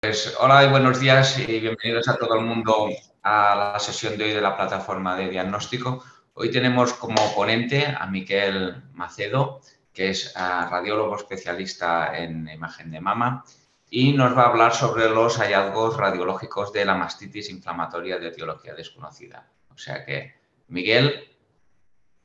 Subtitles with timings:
[0.00, 2.88] Pues hola y buenos días y bienvenidos a todo el mundo
[3.24, 6.04] a la sesión de hoy de la plataforma de diagnóstico.
[6.34, 9.60] Hoy tenemos como ponente a Miquel Macedo,
[9.92, 13.44] que es ah, radiólogo especialista en imagen de mama
[13.90, 18.74] y nos va a hablar sobre los hallazgos radiológicos de la mastitis inflamatoria de etiología
[18.74, 19.50] desconocida.
[19.74, 20.32] O sea que,
[20.68, 21.28] Miguel,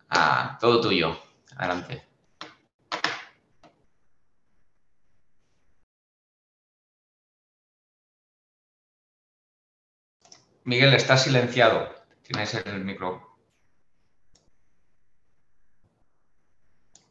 [0.09, 1.17] ah, todo tuyo.
[1.55, 2.12] Adelante.
[10.65, 11.89] Miguel, está silenciado.
[12.23, 13.21] Tienes el micro.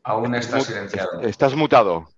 [0.05, 1.20] Aún está silenciado.
[1.20, 2.09] Estás mutado.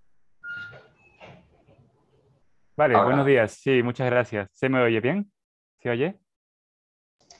[2.77, 3.52] Vale, buenos días.
[3.52, 4.48] Sí, muchas gracias.
[4.52, 5.30] ¿Se me oye bien?
[5.80, 6.19] ¿Se oye?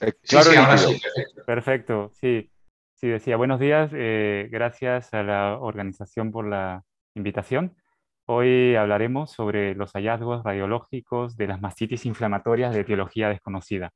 [0.01, 1.01] Eh, claro, sí, ahora sí.
[1.45, 2.51] Perfecto, sí.
[2.93, 3.91] Sí, decía, buenos días.
[3.93, 6.83] eh, gracias a la organización por la
[7.13, 7.75] invitación.
[8.27, 13.91] Hoy hablaremos sobre los hallazgos radiológicos de las mastitis inflamatorias de etiología desconocida.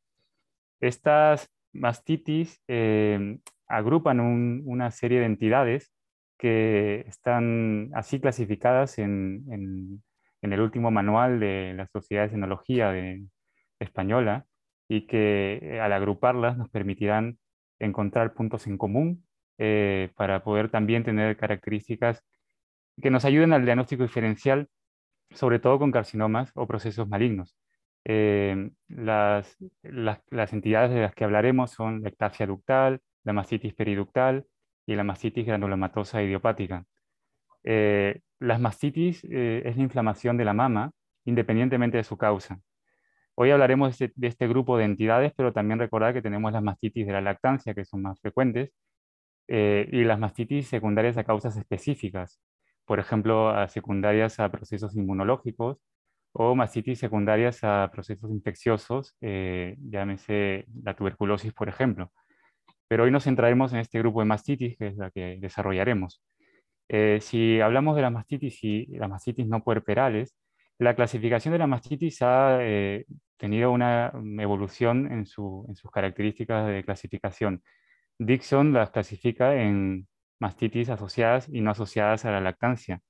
[0.80, 5.91] Estas mastitis eh, agrupan un- una serie de entidades
[6.38, 10.04] que están así clasificadas en, en-
[10.41, 13.26] en el último manual de la Sociedad de Enología de-
[13.80, 14.46] Española
[14.90, 17.40] y que eh, al agruparlas nos permitirán
[17.80, 19.26] encontrar puntos en común
[19.58, 22.24] eh, para poder también tener características
[23.02, 24.68] que nos ayuden al diagnóstico diferencial,
[25.32, 27.55] sobre todo con carcinomas o procesos malignos.
[28.05, 33.74] Eh, las, las, las entidades de las que hablaremos son la ectasia ductal, la mastitis
[33.74, 34.46] periductal
[34.86, 36.86] y la mastitis granulomatosa idiopática.
[37.64, 40.92] Eh, las mastitis eh, es la inflamación de la mama,
[41.26, 42.60] independientemente de su causa.
[43.36, 47.05] Hoy hablaremos de de este grupo de entidades, pero también recordar que tenemos las mastitis
[47.08, 48.72] de la lactancia, que son más frecuentes,
[49.48, 52.40] eh, y las mastitis secundarias a causas específicas,
[52.90, 55.77] por ejemplo, a secundarias a procesos inmunológicos
[56.32, 62.12] o mastitis secundarias a procesos infecciosos, eh, llámese la tuberculosis, por ejemplo.
[62.87, 66.24] Pero hoy nos centraremos en este grupo de mastitis, que es la que desarrollaremos.
[66.88, 70.35] Eh, si hablamos de las mastitis y las mastitis no puerperales,
[70.80, 73.06] la clasificación de la mastitis ha eh,
[73.38, 77.62] tenido una evolución en, su, en, sus características de clasificación.
[78.18, 80.08] Dixon las clasifica en
[80.40, 83.02] mastitis asociadas y no asociadas a la lactancia,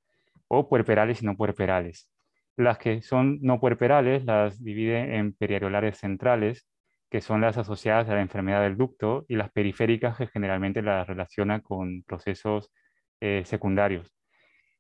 [0.48, 2.10] o puerperales y no puerperales.
[2.58, 6.68] Las que son no puerperales las divide en periareolares centrales,
[7.10, 11.08] que son las asociadas a la enfermedad del ducto, y las periféricas, que generalmente las
[11.08, 12.72] relaciona con procesos
[13.22, 14.14] eh, secundarios.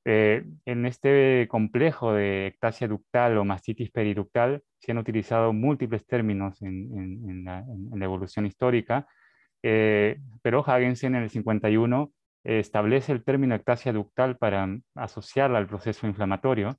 [0.05, 6.61] Eh, en este complejo de ectasia ductal o mastitis periductal se han utilizado múltiples términos
[6.61, 9.07] en, en, en, la, en la, evolución histórica,
[9.61, 15.67] eh, pero Hagensen en el 51 eh, establece el término ectasia ductal para asociarla al
[15.67, 16.77] proceso inflamatorio.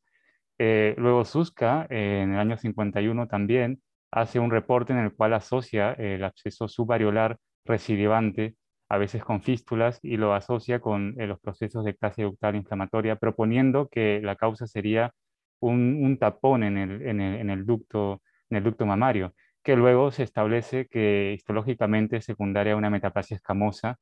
[0.59, 5.93] Eh, luego Suska en el año 51 también hace un reporte en el cual asocia
[5.93, 8.57] el absceso subareolar recidivante
[8.91, 13.17] a veces con fístulas, y lo asocia con eh, los procesos de ectasia ductal inflamatoria,
[13.17, 15.13] proponiendo que la causa sería
[15.61, 19.33] un, tapón en el, en, el, en el, ducto, en el ducto mamario,
[19.63, 23.97] que luego se establece que histológicamente secundaria a una metaplasia escamosa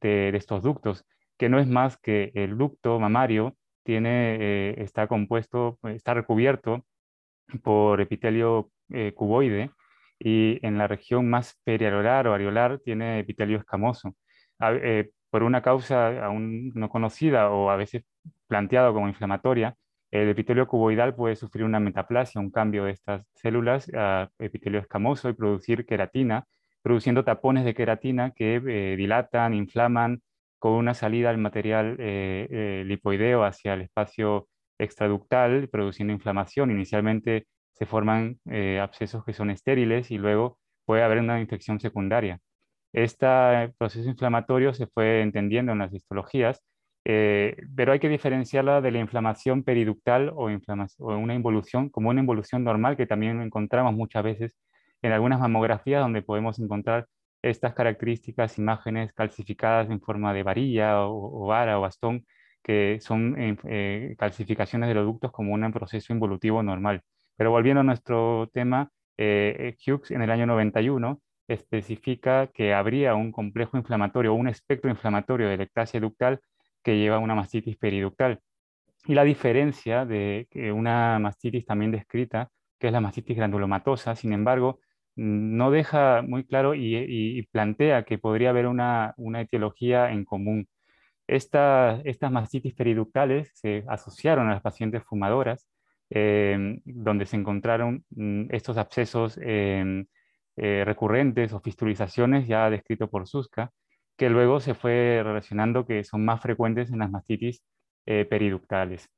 [0.00, 1.04] de, estos ductos,
[1.38, 6.84] que no es más que el ducto mamario tiene, eh, está compuesto, está recubierto
[7.62, 9.70] por epitelio eh, cuboide,
[10.18, 14.14] y en la región más periareolar o areolar tiene epitelio escamoso.
[14.60, 18.04] Eh, por una causa aún no conocida o a veces
[18.46, 19.76] planteada como inflamatoria,
[20.10, 25.28] el epitelio cuboidal puede sufrir una metaplasia, un cambio de estas células a epitelio escamoso
[25.28, 26.46] y producir queratina,
[26.82, 30.22] produciendo tapones de queratina que eh, dilatan, inflaman
[30.60, 34.48] con una salida del material eh, eh, lipoideo hacia el espacio
[34.78, 36.70] extraductal, produciendo inflamación.
[36.70, 42.40] Inicialmente se forman eh, abscesos que son estériles y luego puede haber una infección secundaria.
[42.92, 43.26] Este
[43.78, 46.62] proceso inflamatorio se fue entendiendo en las histologías,
[47.02, 50.48] pero hay que diferenciarla de la inflamación periductal o,
[50.98, 54.56] o, una involución, como una involución normal que también encontramos muchas veces
[55.02, 57.06] en algunas mamografías donde podemos encontrar
[57.42, 62.26] estas características, imágenes calcificadas en forma de varilla o, o vara o bastón,
[62.62, 67.02] que son eh, calcificaciones de los ductos como un proceso involutivo normal.
[67.36, 73.32] Pero volviendo a nuestro tema, eh, Hughes en el año 91 especifica que habría un
[73.32, 76.40] complejo inflamatorio un espectro inflamatorio de ectasia ductal
[76.82, 78.40] que lleva a una mastitis periductal.
[79.06, 84.80] Y la diferencia de una mastitis también descrita, que es la mastitis granulomatosa, sin embargo,
[85.20, 90.68] no deja muy claro y, plantea que podría haber una, una etiología en común.
[91.26, 95.68] Esta, estas mastitis periductales se asociaron a las pacientes fumadoras
[96.10, 99.38] donde se encontraron mm, estos abscesos
[100.56, 103.70] recurrentes o fistulizaciones ya descrito por Suska,
[104.16, 107.62] que luego se fue relacionando que son más frecuentes en las mastitis
[108.04, 109.08] periductales.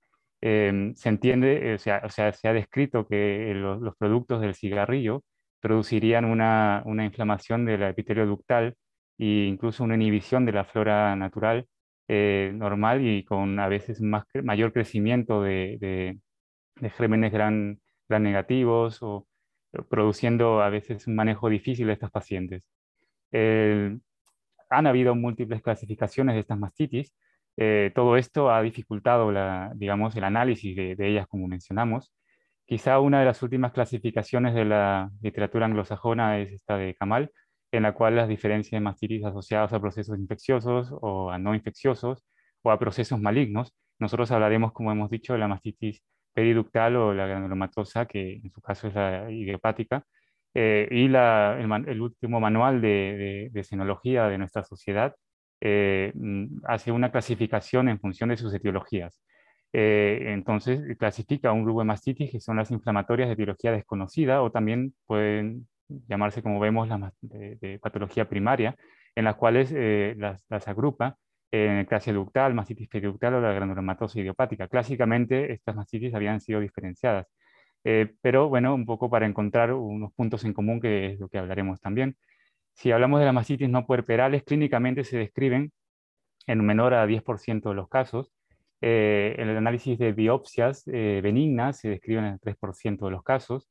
[0.44, 5.22] Em, se entiende, o sea, o sea, se ha descrito que los, productos del cigarrillo
[5.62, 8.76] producirían una, una inflamación del epitelio ductal
[9.18, 11.66] e incluso una inhibición de la flora natural
[12.08, 18.98] eh, normal y con a veces más, mayor crecimiento de, de, gérmenes gran, gran negativos
[19.02, 19.26] o
[19.88, 22.64] produciendo a veces un manejo difícil de estos pacientes.
[23.32, 27.14] han habido múltiples clasificaciones de estas mastitis,
[27.56, 32.12] eh, todo esto ha dificultado la, digamos, el análisis de, ellas, como mencionamos.
[32.66, 37.30] Quizá una de las últimas clasificaciones de la literatura anglosajona es esta de Kamal,
[37.72, 42.24] en la cual las diferencias de mastitis asociadas a procesos infecciosos o a no infecciosos
[42.62, 43.74] o a procesos malignos.
[43.98, 48.60] Nosotros hablaremos, como hemos dicho, de la mastitis periductal o la granulomatosa, que en su
[48.62, 50.04] caso es la idiopática,
[50.54, 55.14] eh, y el, último manual de, de, de, de nuestra sociedad
[55.60, 59.20] eh, mm, hace una clasificación en función de sus etiologías.
[59.72, 64.50] Eh, entonces, clasifica un grupo de mastitis que son las inflamatorias de etiología desconocida o
[64.50, 65.68] también pueden
[66.08, 68.76] llamarse, como vemos, las de, patología primaria,
[69.14, 71.16] en las cuales eh, las, agrupa
[71.50, 74.68] en clase ductal, mastitis periductal o la granulomatosa idiopática.
[74.68, 77.26] Clásicamente, estas mastitis habían sido diferenciadas.
[78.22, 81.80] pero bueno, un poco para encontrar unos puntos en común, que es lo que hablaremos
[81.80, 82.16] también.
[82.74, 85.72] Si hablamos de las mastitis no puerperales, clínicamente se describen
[86.46, 88.31] en menor a 10% de los casos.
[88.84, 93.22] Eh, en el análisis de biopsias eh, benignas se describen en el 3% de los
[93.22, 93.68] casos.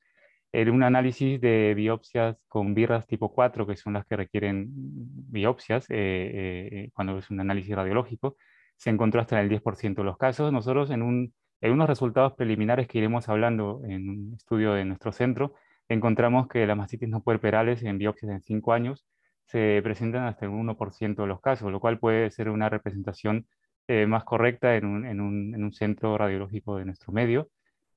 [0.53, 5.85] En un análisis de biopsias con birras tipo 4, que son las que requieren biopsias,
[5.89, 8.37] eh, cuando es un análisis radiológico,
[8.77, 10.51] se encontró hasta en el 10% de los casos.
[10.51, 15.11] Nosotros en, un, en unos resultados preliminares que iremos hablando en un estudio de nuestro
[15.11, 15.55] centro,
[15.89, 19.05] encontramos que las mastitis no puerperales en biopsias en 5 años
[19.45, 23.47] se presentan hasta el 1% de los casos, lo cual puede ser una representación
[23.91, 27.49] eh, más correcta en un, en, un, en un, centro radiológico de nuestro medio.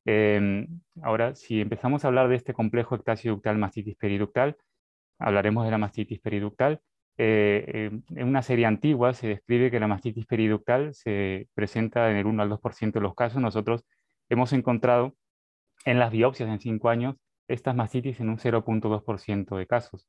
[0.05, 0.67] Em,
[1.02, 4.56] ahora, si empezamos a hablar de este complejo ectasio-ductal mastitis periductal,
[5.20, 6.81] hablaremos de la mastitis periductal.
[7.17, 12.17] Eh, em, en una serie antigua se describe que la mastitis periductal se presenta en
[12.17, 13.41] el 1 al 2% de los casos.
[13.41, 13.85] Nosotros
[14.29, 15.14] hemos encontrado
[15.85, 17.17] en las biopsias en 5 años
[17.49, 20.08] estas mastitis en un 0.2% de casos.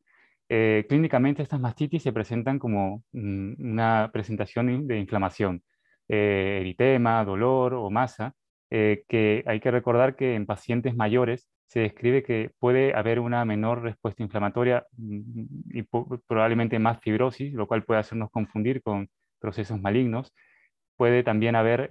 [0.50, 5.64] Eh, clínicamente estas mastitis se presentan como mm, una presentación de inflamación,
[6.08, 8.34] eh, eritema, dolor o masa,
[8.70, 13.44] eh, que hay que recordar que en pacientes mayores se describe que puede haber una
[13.46, 15.84] menor respuesta inflamatoria mm, y
[16.28, 19.10] probablemente más fibrosis, lo cual puede hacernos confundir con
[19.40, 20.34] procesos malignos.
[20.98, 21.90] Puede también haber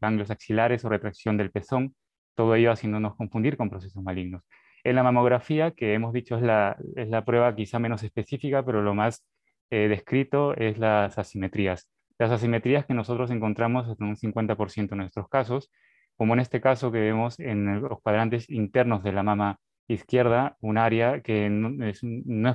[0.00, 1.96] ganglios axilares o retracción del pezón,
[2.36, 4.42] todo ello haciéndonos confundir con procesos malignos.
[4.84, 8.82] En la mamografía, que hemos dicho es la, es la prueba quizá menos específica, pero
[8.82, 9.24] lo más
[9.70, 11.88] eh, descrito es las asimetrías.
[12.18, 15.70] Las asimetrías que nosotros encontramos en un 50% de nuestros casos,
[16.16, 20.78] como en este caso que vemos en los cuadrantes internos de la mama izquierda, un
[20.78, 22.00] área que no es,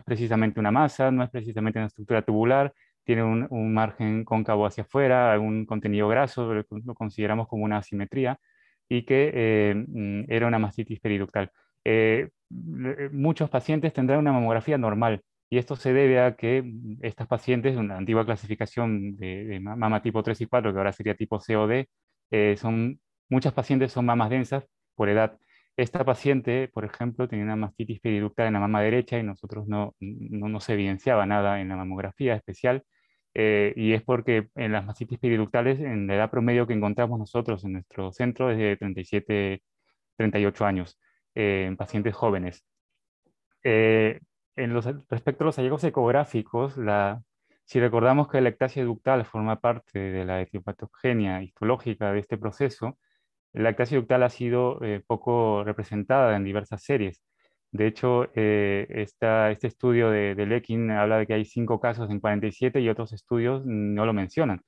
[0.06, 2.74] precisamente una masa, no es precisamente una estructura tubular,
[3.04, 6.65] tiene un, margen cóncavo hacia afuera, algún contenido graso, lo,
[6.95, 8.39] consideramos como una asimetría,
[8.89, 11.51] y que eh, mm, era una mastitis periductal.
[11.83, 12.30] Eh,
[13.12, 17.77] muchos pacientes tendrán una mamografía normal y esto se debe a que mm, estas pacientes,
[17.77, 21.85] una antigua clasificación de, mama tipo 3 y 4, que ahora sería tipo COD,
[22.57, 22.99] son,
[23.30, 25.37] muchas pacientes son mamas densas por edad.
[25.77, 29.95] Esta paciente, por ejemplo, tenía una mastitis periductal en la mama derecha y nosotros no,
[29.99, 32.83] no, se evidenciaba nada en la mamografía especial.
[33.33, 37.73] y es porque en las mastitis periductales, en la edad promedio que encontramos nosotros en
[37.73, 39.61] nuestro centro es de 37,
[40.18, 40.99] 38 años
[41.35, 42.66] en pacientes jóvenes.
[43.63, 44.19] Eh,
[44.57, 46.76] en los, respecto a los hallazgos ecográficos,
[47.66, 52.97] si recordamos que la ectasia ductal forma parte de la etiopatogenia histológica de este proceso,
[53.54, 57.23] la ectasia ductal ha sido eh, poco representada en diversas series.
[57.71, 62.19] De hecho, eh, este estudio de, de Lekin habla de que hay cinco casos en
[62.19, 64.61] 47 y otros estudios no lo mencionan.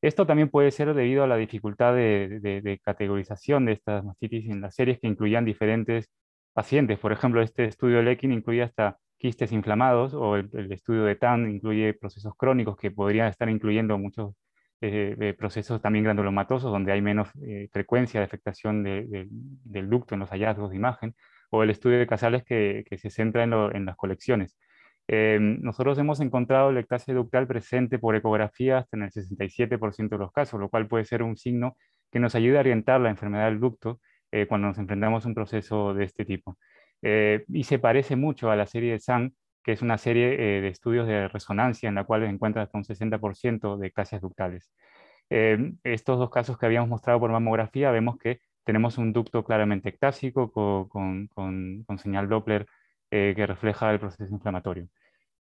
[0.00, 4.74] Esto también puede ser debido a la dificultad de, categorización de estas mastitis en las
[4.74, 6.08] series que incluían diferentes
[6.52, 6.98] pacientes.
[7.00, 11.50] Por ejemplo, este estudio de Lekin incluye hasta quistes inflamados o el, estudio de TAN
[11.50, 14.34] incluye procesos crónicos que podrían estar incluyendo muchos
[14.80, 20.30] eh, procesos también granulomatosos donde hay menos eh, frecuencia de afectación del ducto en los
[20.30, 21.14] hallazgos de imagen
[21.50, 24.56] o el estudio de Casales que, se centra en las colecciones.
[25.08, 30.18] Em, nosotros hemos encontrado la ectasia ductal presente por ecografía hasta en el 67% de
[30.18, 31.76] los casos, lo cual puede ser un signo
[32.12, 34.00] que nos ayude a orientar la enfermedad del ducto
[34.48, 36.58] cuando nos enfrentamos a un proceso de este tipo.
[37.02, 41.06] Y se parece mucho a la serie de SAN, que es una serie de estudios
[41.06, 44.72] de resonancia en la cual encuentra hasta un 60% de clases ductales.
[45.28, 50.50] estos dos casos que habíamos mostrado por mamografía, vemos que tenemos un ducto claramente ectásico
[50.50, 52.66] con, con, señal Doppler
[53.10, 54.88] eh, que refleja el proceso inflamatorio.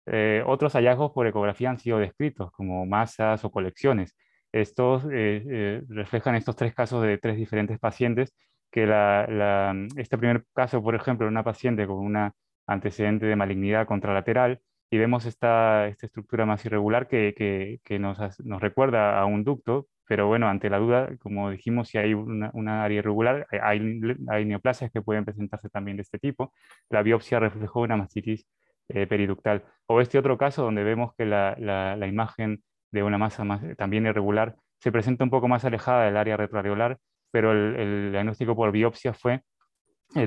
[0.08, 4.16] Eh, otros hallazgos por ecografía han sido descritos, como masas o colecciones.
[4.52, 8.34] Estos eh, reflejan estos tres casos de tres diferentes pacientes,
[8.74, 12.32] que la, este primer caso, por ejemplo, una paciente con un
[12.65, 18.62] antecedente de malignidad contralateral, y vemos esta, esta estructura más irregular que, que, nos, nos,
[18.62, 23.00] recuerda a un ducto, pero bueno, ante la duda, como dijimos, si hay una, área
[23.00, 26.51] irregular, hay, hay, neoplasias que pueden presentarse también de este tipo.
[26.89, 28.48] La biopsia reflejó una mastitis
[28.89, 29.63] eh, periductal.
[29.88, 34.06] O este otro caso donde vemos que la, la, imagen de una masa más, también
[34.06, 37.00] irregular se presenta un poco más alejada del área retroareolar,
[37.34, 39.42] pero el, diagnóstico por biopsia fue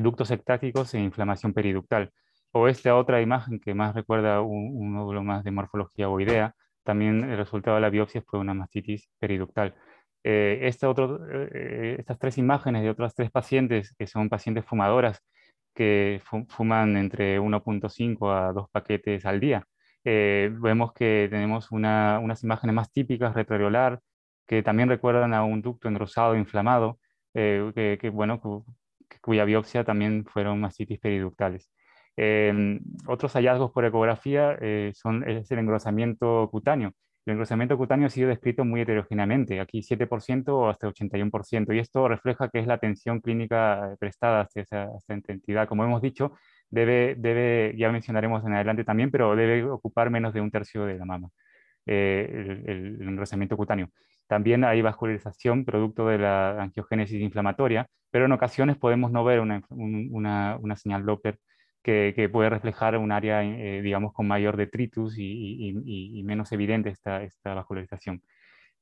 [0.02, 2.10] ductos sectáticos e inflamación periductal.
[2.52, 7.24] O esta otra imagen que más recuerda un, un nódulo más de morfología ovoidea, también
[7.24, 9.74] el resultado de la biopsia fue una mastitis periductal.
[10.28, 15.22] Eh, este otro, eh, estas tres imágenes de otras tres pacientes, que son pacientes fumadoras,
[15.74, 19.64] que fuman entre 1.5 a 2 paquetes al día,
[20.04, 24.00] eh, vemos que tenemos unas imágenes más típicas retroareolar,
[24.46, 26.98] que también recuerdan a un ducto engrosado inflamado,
[27.34, 28.40] que, bueno,
[29.20, 31.70] cuya biopsia también fueron mastitis periductales.
[32.16, 36.92] Em, otros hallazgos por ecografía eh, son es el engrosamiento cutáneo.
[37.26, 42.08] El engrosamiento cutáneo ha sido descrito muy heterogéneamente, aquí 7% o hasta 81%, y esto
[42.08, 44.88] refleja que es la atención clínica eh, prestada hasta esa,
[45.28, 45.68] entidad.
[45.68, 46.32] Como hemos dicho,
[46.70, 50.98] debe, debe, ya mencionaremos en adelante también, pero debe ocupar menos de un tercio de
[50.98, 51.28] la mama,
[51.86, 53.90] eh, el, engrosamiento cutáneo.
[54.26, 59.62] También hay vascularización producto de la angiogénesis inflamatoria, pero en ocasiones podemos no ver una,
[59.70, 61.38] una, una señal Doppler
[61.86, 67.54] que, puede reflejar un área, eh, digamos, con mayor detritus y, menos evidente esta, esta
[67.54, 68.22] vascularización.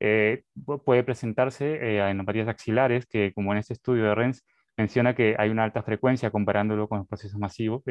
[0.00, 0.44] Eh,
[0.84, 4.42] puede presentarse eh, a enopatías axilares, que como en este estudio de Renz
[4.76, 7.82] menciona que hay una alta frecuencia comparándolo con los procesos masivos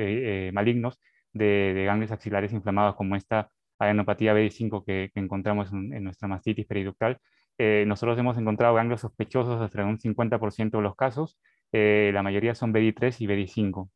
[0.52, 1.00] malignos
[1.32, 7.20] de, ganglios axilares inflamados, como esta adenopatía B5 que, encontramos en, nuestra mastitis periductal.
[7.58, 11.40] Nosotros hemos encontrado ganglios sospechosos hasta un 50% de los casos,
[11.72, 13.90] la mayoría son BD3 y BD5.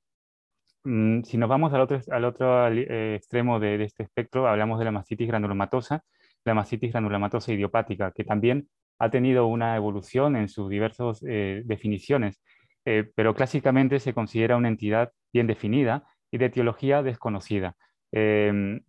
[0.88, 4.86] Mm, si nos vamos al otro, al otro eh, extremo de, este espectro, hablamos de
[4.86, 6.04] la mastitis granulomatosa,
[6.46, 12.42] la mastitis granulomatosa idiopática, que también ha tenido una evolución en sus diversas eh, definiciones,
[12.86, 17.76] eh, pero clásicamente se considera una entidad bien definida y de etiología desconocida.
[18.14, 18.82] Em,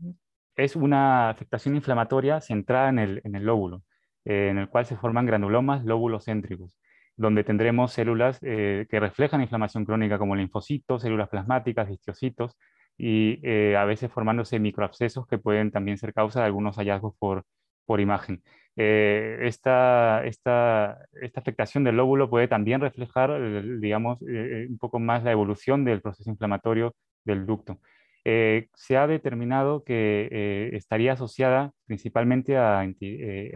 [0.56, 3.82] es una afectación inflamatoria centrada en el, en el lóbulo,
[4.24, 6.76] en el cual se forman granulomas lóbulos céntricos
[7.18, 12.56] donde tendremos células eh, que reflejan inflamación crónica como linfocitos, células plasmáticas, histiocitos,
[12.96, 17.44] y eh, a veces formándose microabscesos que pueden también ser causa de algunos hallazgos por,
[17.84, 18.42] por imagen.
[18.76, 25.32] Eh, esta, esta, esta, afectación del lóbulo puede también reflejar, digamos, un poco más la
[25.32, 26.94] evolución del proceso inflamatorio
[27.24, 27.80] del ducto.
[28.24, 33.52] Eh, se ha determinado que eh, estaría asociada principalmente a, eh,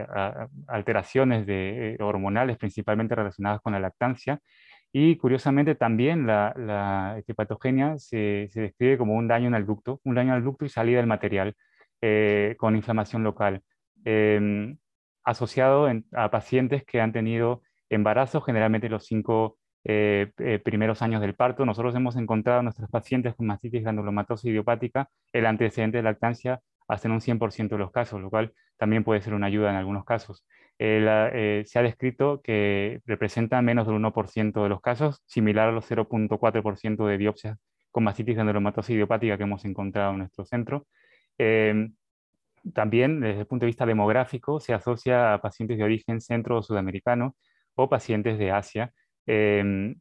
[0.69, 4.40] alteraciones de, hormonales, principalmente relacionadas con la lactancia,
[4.92, 10.00] y curiosamente también la, la hepatogenia se, se, describe como un daño en el ducto,
[10.04, 11.54] un daño al ducto y salida del material
[12.59, 13.62] con inflamación local,
[14.04, 14.76] em,
[15.25, 21.34] asociado a pacientes que han tenido embarazos, generalmente los cinco eh, eh, primeros años del
[21.34, 21.66] parto.
[21.66, 27.08] Nosotros hemos encontrado en nuestros pacientes con mastitis granulomatosa idiopática el antecedente de lactancia hasta
[27.08, 30.04] en un 100% de los casos, lo cual también puede ser una ayuda en algunos
[30.04, 30.44] casos.
[30.78, 35.86] Eh, se ha descrito que representa menos del 1% de los casos, similar a los
[35.86, 37.58] 0.4% de biopsias
[37.90, 40.86] con mastitis granulomatosa idiopática que hemos encontrado en nuestro centro.
[41.38, 41.94] Em,
[42.74, 47.36] también, desde el punto de vista demográfico, se asocia a pacientes de origen centro sudamericano
[47.74, 48.92] o pacientes de Asia,
[49.26, 49.96] Em,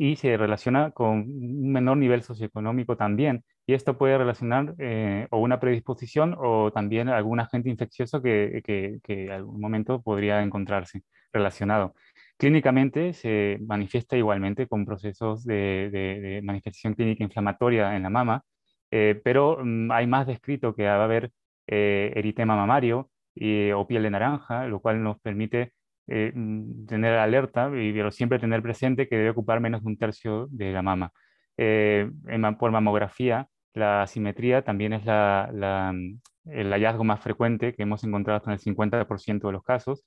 [0.00, 3.44] y se relaciona con un menor nivel socioeconómico también.
[3.66, 9.00] Y esto puede relacionar eh, o una predisposición o también algún agente infeccioso que, que,
[9.06, 11.02] en algún momento podría encontrarse
[11.34, 11.94] relacionado.
[12.38, 18.42] Clínicamente se manifiesta igualmente con procesos de, manifestación clínica inflamatoria en la mama,
[18.90, 21.30] eh, pero mm, hay más descrito que va a haber
[21.66, 25.74] eh, eritema mamario y, o piel de naranja, lo cual nos permite
[26.12, 29.96] eh, mm, tener alerta, y, pero siempre tener presente que debe ocupar menos de un
[29.96, 31.12] tercio de la mama.
[31.56, 32.10] Eh,
[32.58, 38.38] por mamografía, la asimetría también es la, mm, el hallazgo más frecuente que hemos encontrado
[38.38, 40.04] hasta en el 50% de los casos,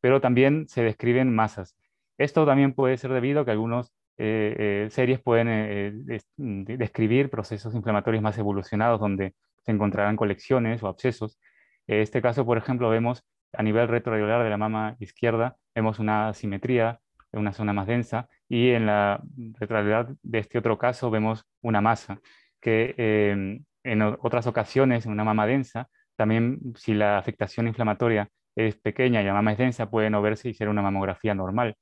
[0.00, 1.76] pero también se describen masas.
[2.18, 6.06] Esto también puede ser debido a que algunas series pueden
[6.38, 11.38] describir procesos inflamatorios más evolucionados donde se encontrarán colecciones o abscesos.
[11.86, 13.22] En este caso, por ejemplo, vemos
[13.52, 17.00] a nivel retroareolar de la mama izquierda, vemos una simetría
[17.32, 19.22] en una zona más densa y en la
[19.58, 22.20] retroareolar de este otro caso vemos una masa
[22.60, 28.76] que em, en otras ocasiones en una mama densa, también si la afectación inflamatoria es
[28.76, 31.76] pequeña y la mama es densa, puede no verse y ser una mamografía normal.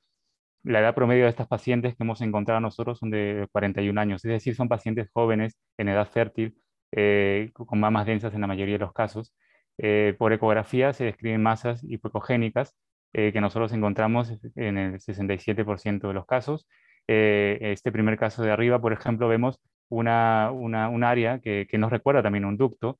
[0.65, 4.31] La edad promedio de estas pacientes que hemos encontrado nosotros son de 41 años, es
[4.31, 6.57] decir, son pacientes jóvenes en edad fértil,
[6.93, 9.35] eh, con mamas densas en la mayoría de los casos.
[9.79, 12.77] Eh, por ecografía se describen masas hipocogénicas
[13.13, 16.67] eh, que nosotros encontramos en el 67% de los casos.
[17.07, 21.91] este primer caso de arriba, por ejemplo, vemos una, una, un área que, que, nos
[21.91, 22.99] recuerda también un ducto,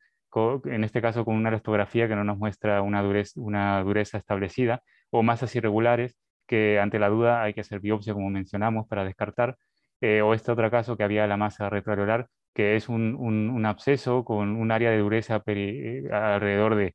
[0.65, 4.83] en este caso con una elastografía que no nos muestra una dureza, una dureza establecida,
[5.11, 9.57] o masas irregulares que ante la duda hay que hacer biopsia, como mencionamos, para descartar,
[10.03, 14.57] o este otro caso que había la masa retroareolar que es un, un, absceso con
[14.57, 16.95] un área de dureza eh, alrededor de,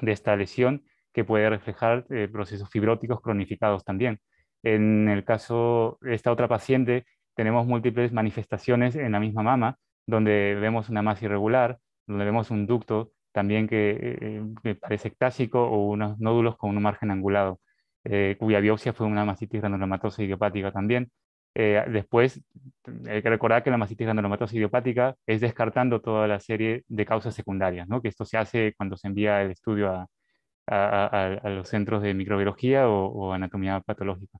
[0.00, 4.20] de, esta lesión que puede reflejar eh, procesos fibróticos cronificados también.
[4.62, 10.56] En el caso de esta otra paciente, tenemos múltiples manifestaciones en la misma mama, donde
[10.60, 16.18] vemos una masa irregular, donde vemos un ducto también que, eh, parece ectásico o unos
[16.20, 17.60] nódulos con un margen angulado,
[18.38, 21.10] cuya biopsia fue una mastitis granulomatosa idiopática también.
[21.54, 22.40] Eh, después,
[23.08, 27.34] hay que recordar que la mastitis granulomatosa idiopática es descartando toda la serie de causas
[27.34, 28.00] secundarias, ¿no?
[28.00, 30.06] que esto se hace cuando se envía el estudio a,
[31.44, 34.38] los centros de microbiología o, anatomía patológica.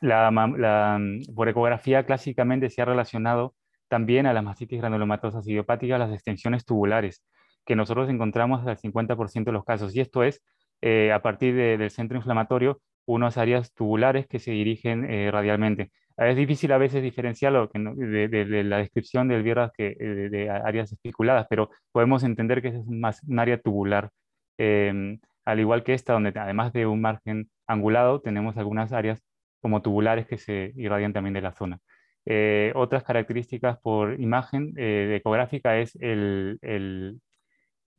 [0.00, 1.00] La,
[1.34, 3.54] por ecografía clásicamente se ha relacionado
[3.88, 7.24] también a las mastitis granulomatosas idiopáticas las extensiones tubulares,
[7.64, 10.42] que nosotros encontramos al 50% de los casos, y esto es
[10.82, 15.92] eh, a partir del centro inflamatorio unas áreas tubulares que se dirigen eh, radialmente.
[16.16, 21.46] Es difícil a veces diferenciarlo de, la descripción del virus que eh, de, áreas espiculadas,
[21.48, 24.10] pero podemos entender que es más un área tubular.
[24.58, 29.22] Em, al igual que esta, donde además de un margen angulado, tenemos algunas áreas
[29.60, 31.78] como tubulares que se irradian también de la zona.
[32.26, 36.58] Eh, otras características por imagen ecográfica es el,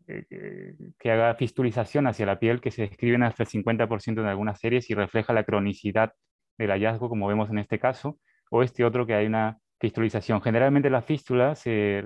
[0.08, 4.60] eh, que haga fistulización hacia la piel, que se describen hasta el 50% en algunas
[4.60, 6.14] series y refleja la cronicidad
[6.58, 10.42] del hallazgo, como vemos en este caso, o este otro que hay una fistulización.
[10.42, 12.04] Generalmente la fístula se,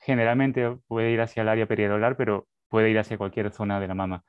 [0.00, 3.94] generalmente puede ir hacia el área periodolar, pero puede ir hacia cualquier zona de la
[3.94, 4.24] mama.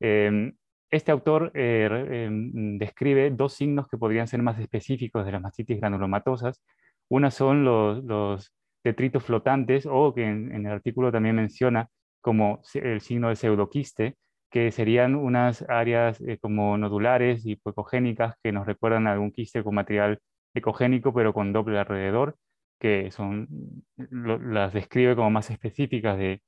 [0.00, 0.52] Em,
[0.90, 5.80] este autor eh, em, describe dos signos que podrían ser más específicos de las mastitis
[5.80, 6.62] granulomatosas.
[7.08, 8.52] Una son los,
[8.84, 11.88] detritos flotantes o que en, el artículo también menciona
[12.20, 14.16] como el signo de pseudoquiste,
[14.54, 19.64] que serían unas áreas eh, como nodulares y ecogénicas que nos recuerdan a algún quiste
[19.64, 20.20] con material
[20.54, 22.36] ecogénico, pero con doble alrededor,
[22.78, 23.48] que son,
[23.96, 26.40] las describe como más específicas de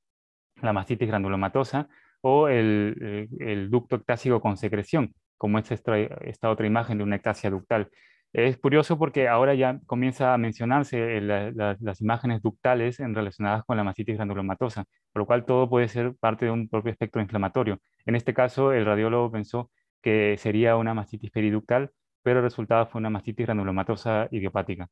[0.63, 1.89] la mastitis granulomatosa,
[2.21, 7.51] o el, ducto ectásico con secreción, como es esta, esta otra imagen de una ectasia
[7.51, 7.91] ductal.
[8.33, 13.85] Es curioso porque ahora ya comienza a mencionarse las imágenes ductales en relacionadas con la
[13.85, 17.79] mastitis granulomatosa, por lo cual todo puede ser parte de un propio espectro inflamatorio.
[18.05, 19.71] En este caso, el radiólogo pensó
[20.03, 21.91] que sería una mastitis periductal,
[22.23, 24.89] pero el resultado fue una mastitis granulomatosa idiopática.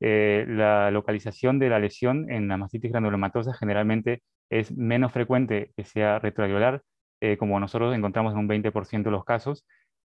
[0.00, 5.84] Eh, la localización de la lesión en la mastitis granulomatosa generalmente es menos frecuente que
[5.84, 6.82] sea retroalveolar,
[7.20, 9.66] eh, como nosotros encontramos en un 20% de los casos,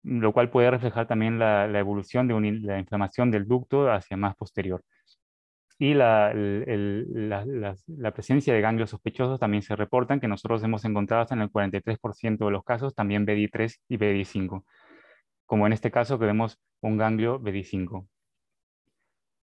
[0.05, 4.83] lo cual puede reflejar también la, evolución de la inflamación del ducto hacia más posterior.
[5.77, 11.35] Y la, la, presencia de ganglios sospechosos también se reportan, que nosotros hemos encontrado hasta
[11.35, 14.63] en el 43% de los casos, también BD3 y BD5,
[15.45, 18.07] como en este caso que vemos un ganglio BD5.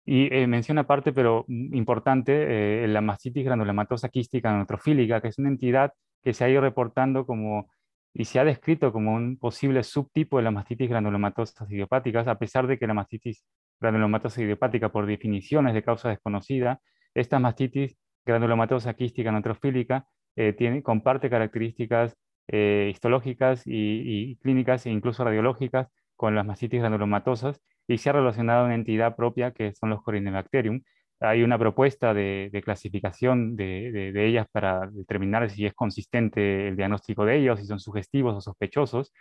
[0.06, 5.50] Y eh, menciona aparte, pero importante, eh, la mastitis granulomatosa quística neutrofílica, que es una
[5.50, 7.70] entidad que se ha ido reportando como
[8.18, 12.66] y se ha descrito como un posible subtipo de la mastitis granulomatosa idiopáticas, a pesar
[12.66, 13.44] de que la mastitis
[13.82, 16.80] granulomatosa idiopática, por definición, es de causa desconocida,
[17.14, 22.16] esta mastitis granulomatosa quística neutrofílica eh, tiene, comparte características
[22.48, 28.62] eh, histológicas y, clínicas e incluso radiológicas con las mastitis granulomatosas y se ha relacionado
[28.62, 30.84] a una entidad propia que son los Corynebacterium,
[31.20, 37.38] hay una propuesta de, clasificación de, ellas para determinar si es consistente el diagnóstico de
[37.38, 39.14] ellos, si son sugestivos o sospechosos.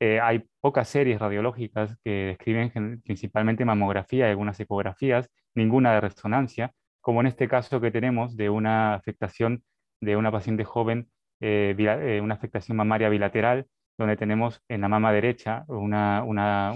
[0.00, 6.72] Eh, hay pocas series radiológicas que describen principalmente mamografía y algunas ecografías, ninguna de resonancia,
[7.00, 9.62] como en este caso que tenemos de una afectación
[10.00, 11.08] de una paciente joven,
[11.40, 13.66] eh, eh, una afectación mamaria bilateral
[13.96, 16.24] donde tenemos en la mama derecha una,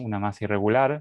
[0.07, 1.01] masa irregular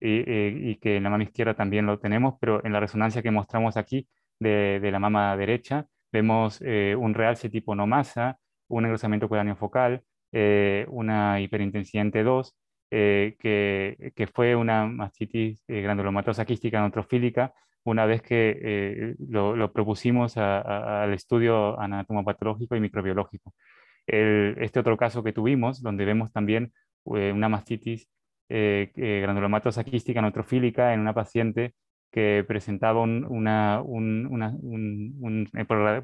[0.00, 3.30] y, y, que en la mama izquierda también lo tenemos, pero en la resonancia que
[3.30, 4.08] mostramos aquí
[4.38, 9.56] de, de la mama derecha vemos eh, un realce tipo no masa, un engrosamiento cueráneo
[9.56, 12.52] focal, eh, una hiperintensidad en T2,
[12.90, 21.14] que, que, fue una mastitis granulomatosa quística neutrofílica una vez que lo, lo, propusimos al
[21.14, 23.54] estudio anatomopatológico y microbiológico.
[24.06, 26.72] Este otro caso que tuvimos, donde vemos también
[27.16, 28.08] eh, una mastitis
[28.50, 31.74] eh, eh, granulomatosa quística neutrofílica en una paciente
[32.10, 33.82] que presentaba una,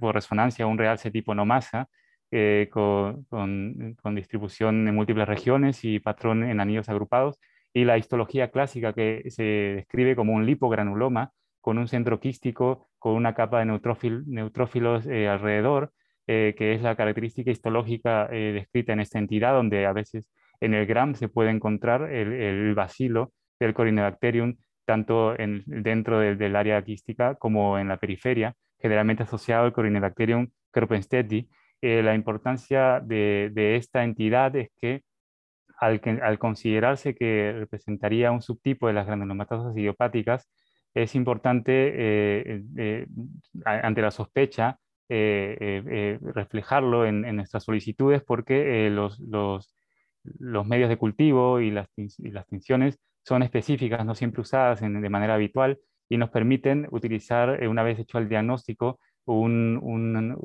[0.00, 1.88] por, resonancia un realce tipo no masa
[2.70, 7.38] con, con, distribución en múltiples regiones y patrón en anillos agrupados,
[7.72, 13.14] y la histología clásica que se describe como un lipogranuloma con un centro quístico, con
[13.14, 15.92] una capa de neutrófilos alrededor,
[16.28, 20.26] eh, que es la característica histológica eh, descrita en esta entidad, donde a veces
[20.60, 26.56] en el gram se puede encontrar el, el bacilo del Corynebacterium, tanto en, dentro del
[26.56, 31.48] área quística como en la periferia, generalmente asociado al Corynebacterium kerpenstedti.
[31.82, 35.02] Eh, la importancia de, de, esta entidad es que
[35.78, 40.48] al, al, considerarse que representaría un subtipo de las granulomatosas idiopáticas,
[40.94, 42.64] es importante
[43.66, 49.20] ante la sospecha eh, eh, eh, reflejarlo en, nuestras solicitudes porque los,
[50.38, 55.10] los, medios de cultivo y las, y las tinciones son específicas, no siempre usadas de
[55.10, 60.36] manera habitual y nos permiten utilizar, una vez hecho el diagnóstico, un, un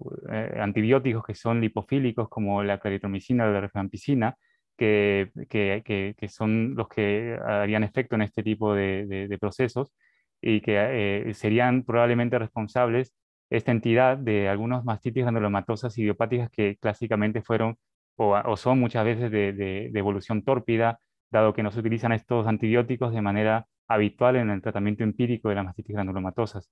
[0.60, 4.36] antibióticos que son lipofílicos como la claritromicina o la rifampicina,
[4.78, 9.94] que, que, que, son los que harían efecto en este tipo de, procesos
[10.42, 13.14] y que serían probablemente responsables
[13.52, 17.78] esta entidad de algunos mastitis granulomatosas idiopáticas que clásicamente fueron
[18.16, 21.00] o, son muchas veces de, evolución tórpida,
[21.32, 25.56] dado que no se utilizan estos antibióticos de manera habitual en el tratamiento empírico de
[25.56, 26.70] las mastitis granulomatosas.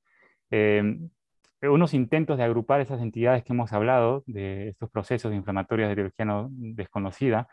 [0.51, 1.09] Em,
[1.61, 6.25] unos intentos de agrupar esas entidades que hemos hablado, de estos procesos inflamatorios de etiología
[6.25, 7.47] no desconocida,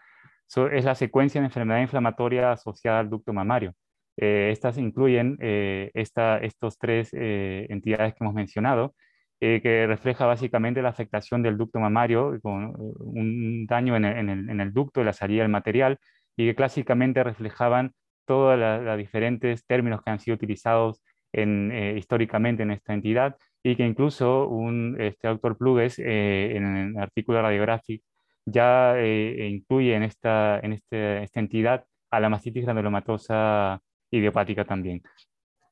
[0.73, 3.75] es la secuencia de enfermedad inflamatoria asociada al ducto mamario.
[4.17, 8.95] Eh, estas incluyen eh, esta, estos tres eh, entidades que hemos mencionado,
[9.41, 14.49] eh, que refleja básicamente la afectación del ducto mamario con eh, un daño en el,
[14.49, 15.99] en el, ducto de la salida del material
[16.37, 17.93] y que clásicamente reflejaban
[18.25, 23.77] todos los diferentes términos que han sido utilizados en, eh, históricamente en esta entidad y
[23.77, 28.05] que incluso un, este autor Plugues en el artículo radiográfico
[28.47, 35.03] ya incluye en, esta, en este, esta entidad a la mastitis granulomatosa idiopática también.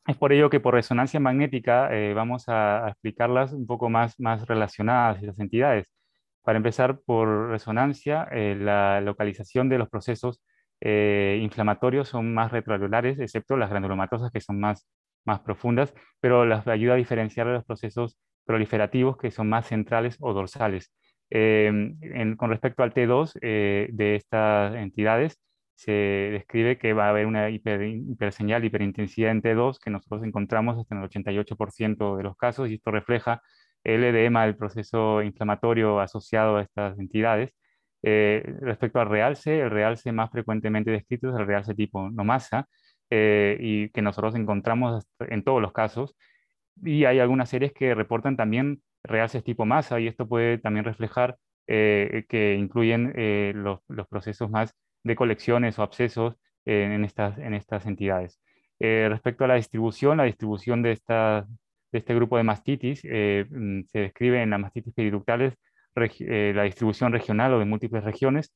[0.06, 4.46] Es por ello que por resonancia magnética eh, vamos a, explicarlas un poco más, más
[4.46, 5.90] relacionadas esas entidades.
[6.42, 10.42] Para empezar, por resonancia, eh, la localización de los procesos
[10.80, 14.86] eh, inflamatorios son más retroalveolares, excepto las granulomatosas que son más,
[15.24, 20.34] más profundas, pero las ayuda a diferenciar los procesos proliferativos que son más centrales o
[20.34, 20.92] dorsales.
[21.30, 25.40] con respecto al T2 de estas entidades,
[25.74, 30.78] se describe que va a haber una hiper, hiperseñal, hiperintensidad en T2 que nosotros encontramos
[30.78, 33.42] hasta en el 88% de los casos y esto refleja
[33.84, 37.50] el edema del proceso inflamatorio asociado a estas entidades.
[38.02, 42.68] Eh, respecto al realce, el realce más frecuentemente descrito es el realce tipo no masa
[43.10, 46.16] eh, y que nosotros encontramos en todos los casos.
[46.82, 51.36] Y hay algunas series que reportan también realces tipo masa y esto puede también reflejar
[51.66, 53.12] eh, que incluyen
[53.54, 58.40] los, los, procesos más de colecciones o abscesos en, estas, en estas entidades.
[58.78, 61.46] Eh, respecto a la distribución, la distribución de, esta,
[61.92, 65.54] de este grupo de mastitis eh, mm, se describe en las mastitis periductales
[65.96, 68.52] eh, la distribución regional o de múltiples regiones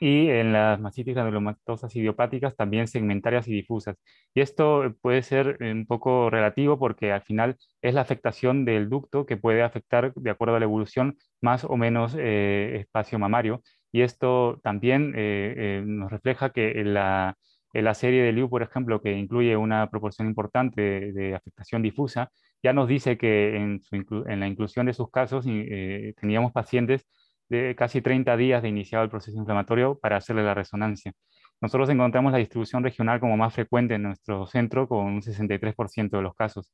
[0.00, 3.96] y en las mastitis granulomatosas idiopáticas también segmentarias y difusas.
[4.34, 9.26] Y esto puede ser un poco relativo porque al final es la afectación del ducto
[9.26, 14.58] que puede afectar, de acuerdo a la evolución, más o menos espacio mamario y esto
[14.62, 17.36] también eh, eh, nos refleja que la,
[17.74, 22.30] la, serie de Liu, por ejemplo, que incluye una proporción importante de, afectación difusa,
[22.62, 23.80] ya nos dice que en,
[24.40, 27.06] la inclusión de sus casos eh, teníamos pacientes
[27.50, 31.12] de casi 30 días de iniciado el proceso inflamatorio para hacerle la resonancia.
[31.60, 36.22] Nosotros encontramos la distribución regional como más frecuente en nuestro centro, con un 63% de
[36.22, 36.72] los casos.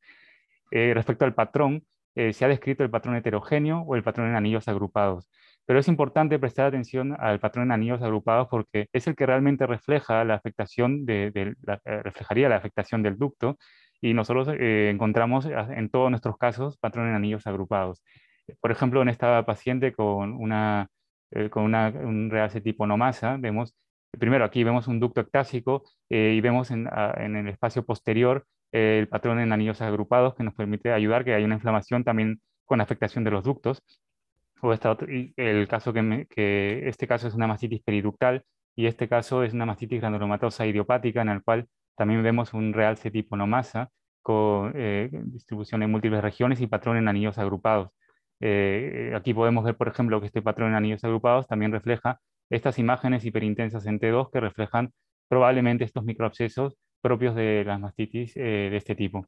[0.71, 1.83] respecto al patrón,
[2.15, 5.29] se ha descrito el patrón heterogéneo o el patrón en anillos agrupados.
[5.69, 9.67] Pero es importante prestar atención al patrón en anillos agrupados porque es el que realmente
[9.67, 13.59] refleja la afectación de, eh, reflejaría la afectación del ducto
[14.01, 18.03] y nosotros eh, encontramos en todos nuestros casos patrón en anillos agrupados.
[18.61, 20.89] Por ejemplo, en esta paciente con una
[21.51, 23.75] con una, un realce tipo no masa, vemos,
[24.19, 29.39] primero aquí vemos un ducto ectásico y vemos en, en, el espacio posterior el patrón
[29.39, 33.33] en anillos agrupados que nos permite ayudar que haya una inflamación también con afectación de
[33.33, 33.83] los ductos.
[34.61, 38.45] O el caso que, este caso es una mastitis periductal
[38.75, 43.11] y este caso es una mastitis granulomatosa idiopática en el cual también vemos un realce
[43.11, 43.91] tipo no masa
[44.23, 47.91] con eh, distribución en múltiples regiones y patrón en anillos agrupados.
[48.41, 52.79] Eh, aquí podemos ver, por ejemplo, que este patrón en anillos agrupados también refleja estas
[52.79, 54.93] imágenes hiperintensas en T2 que reflejan
[55.29, 59.27] probablemente estos microabscesos propios de las mastitis eh, de este tipo.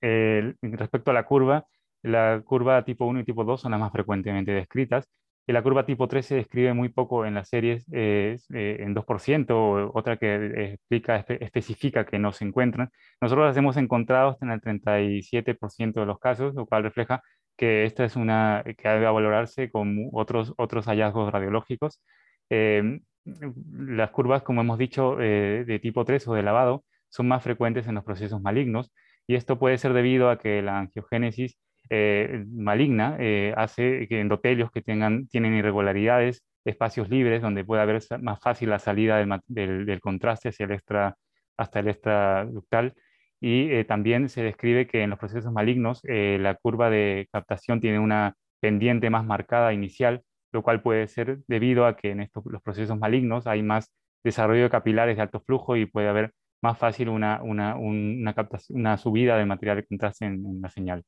[0.00, 1.66] respecto a la curva,
[2.02, 5.08] la curva tipo 1 y tipo 2 son las más frecuentemente descritas
[5.46, 9.50] y la curva tipo 3 se describe muy poco en las series eh, en 2%,
[9.50, 12.90] o otra que explica, especifica que no se encuentran.
[13.20, 17.22] Nosotros las hemos encontrado en el 37% de los casos, lo cual refleja
[17.56, 22.00] que esta es una que debe valorarse con otros, otros hallazgos radiológicos.
[22.48, 27.42] Em, las curvas, como hemos dicho, eh, de tipo 3 o de lavado, son más
[27.42, 28.92] frecuentes en los procesos malignos
[29.26, 31.58] y esto puede ser debido a que la angiogénesis
[31.90, 38.00] eh, maligna eh, hace que endotelios que tengan, tienen irregularidades, espacios libres donde puede haber
[38.20, 41.16] más fácil la salida del, contraste hacia el extra,
[41.56, 42.94] hasta el extraductal.
[43.40, 47.98] Y eh, también se describe que en los procesos malignos la curva de captación tiene
[47.98, 50.22] una pendiente más marcada inicial,
[50.52, 53.90] lo cual puede ser debido a que en estos, los procesos malignos hay más
[54.22, 58.34] desarrollo de capilares de alto flujo y puede haber más fácil una, una, una,
[58.68, 61.04] una subida del material de contraste en la señal.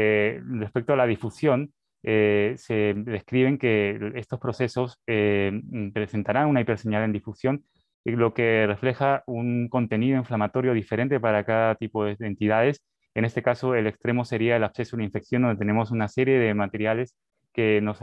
[0.00, 1.72] Eh, respecto a la difusión,
[2.04, 5.60] eh, se describen que estos procesos eh,
[5.92, 7.64] presentarán una hiperseñal en difusión,
[8.04, 12.80] lo que refleja un contenido inflamatorio diferente para cada tipo de entidades.
[13.14, 16.54] En este caso, el extremo sería el absceso de infección, donde tenemos una serie de
[16.54, 17.16] materiales
[17.52, 17.98] que, nos,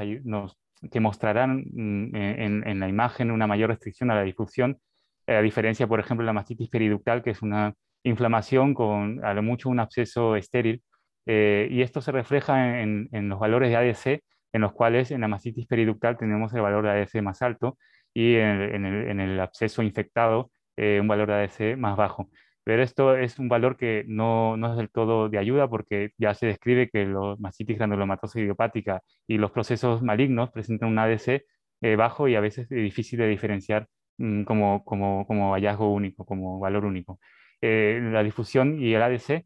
[0.91, 4.79] que mostrarán mm, en, en, la imagen una mayor restricción a la difusión,
[5.27, 9.41] a diferencia, por ejemplo, de la mastitis periductal, que es una inflamación con a lo
[9.43, 10.83] mucho un absceso estéril,
[11.25, 15.27] eh, y esto se refleja en, los valores de ADC, en los cuales en la
[15.27, 17.77] mastitis periductal tenemos el valor de ADC más alto
[18.13, 18.85] y en,
[19.19, 22.29] el, absceso infectado eh, un valor de ADC más bajo.
[22.63, 26.33] Pero esto es un valor que no, no, es del todo de ayuda porque ya
[26.33, 31.43] se describe que la mastitis granulomatosa idiopática y los procesos malignos presentan un ADC
[31.81, 36.59] eh, bajo y a veces difícil de diferenciar mm, como, como, como, hallazgo único, como
[36.59, 37.19] valor único.
[37.61, 39.45] la difusión y el ADC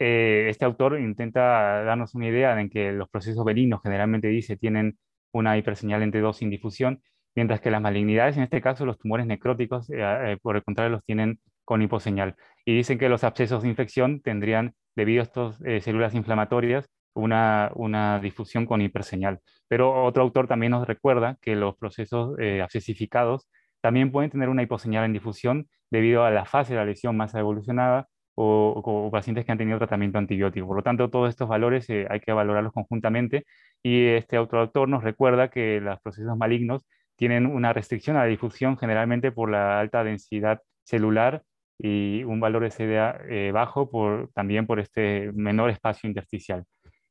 [0.00, 4.98] eh, este autor intenta darnos una idea de que los procesos benignos generalmente dice tienen
[5.30, 7.02] una hiperseñal entre 2 sin difusión,
[7.34, 10.90] mientras que las malignidades, en este caso los tumores necróticos, eh, eh, por el contrario,
[10.90, 12.34] los tienen con hiposeñal.
[12.64, 18.18] Y dicen que los abscesos de infección tendrían, debido a estas células inflamatorias, una, una,
[18.20, 19.40] difusión con hiperseñal.
[19.68, 23.48] Pero otro autor también nos recuerda que los procesos abscesificados
[23.80, 27.34] también pueden tener una hiposeñal en difusión debido a la fase de la lesión más
[27.34, 28.08] evolucionada
[28.42, 30.66] o, pacientes que han tenido tratamiento antibiótico.
[30.66, 33.44] Por lo tanto, todos estos valores eh, hay que valorarlos conjuntamente
[33.82, 38.26] y este otro autor nos recuerda que los procesos malignos tienen una restricción a la
[38.26, 41.42] difusión generalmente por la alta densidad celular
[41.78, 46.64] y un valor de CDA eh, bajo por, también por este menor espacio intersticial.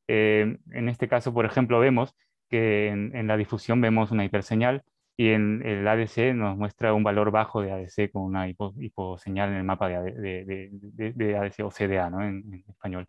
[0.08, 2.16] Eh, en este caso, por ejemplo, vemos
[2.50, 4.84] que en, en la difusión vemos una hiperseñal
[5.20, 9.56] y en el ADC nos muestra un valor bajo de ADC con una hiposeñal en
[9.56, 10.72] el mapa de,
[11.14, 12.24] de, ADC o CDA ¿no?
[12.24, 13.06] en, español.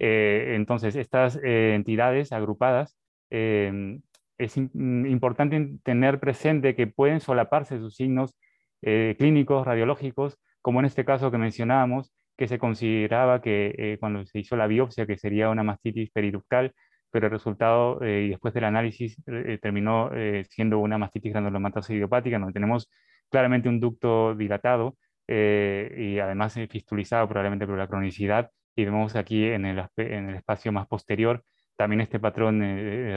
[0.00, 2.96] Eh, entonces, estas eh, entidades agrupadas,
[3.30, 4.02] em,
[4.36, 8.36] es mm, importante tener presente que pueden solaparse sus signos
[8.82, 14.40] eh, clínicos, radiológicos, como en este caso que mencionábamos, que se consideraba que cuando se
[14.40, 16.74] hizo la biopsia, que sería una mastitis periductal,
[17.14, 21.94] pero el resultado eh, y después del análisis eh, terminó eh, siendo una mastitis granulomatosa
[21.94, 22.90] idiopática, donde tenemos
[23.30, 24.96] claramente un ducto dilatado
[25.28, 30.72] y además fistulizado probablemente por la cronicidad, y vemos aquí en el, en el espacio
[30.72, 31.44] más posterior
[31.76, 32.60] también este patrón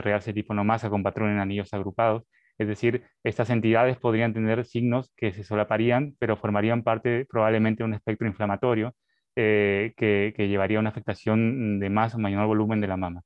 [0.04, 2.24] real tipo no masa con patrón en anillos agrupados,
[2.60, 7.86] es decir, estas entidades podrían tener signos que se solaparían, pero formarían parte probablemente de
[7.86, 8.94] un espectro inflamatorio
[9.36, 9.94] que,
[10.36, 13.24] que llevaría a una afectación de más o mayor volumen de la mama.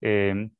[0.00, 0.50] Em,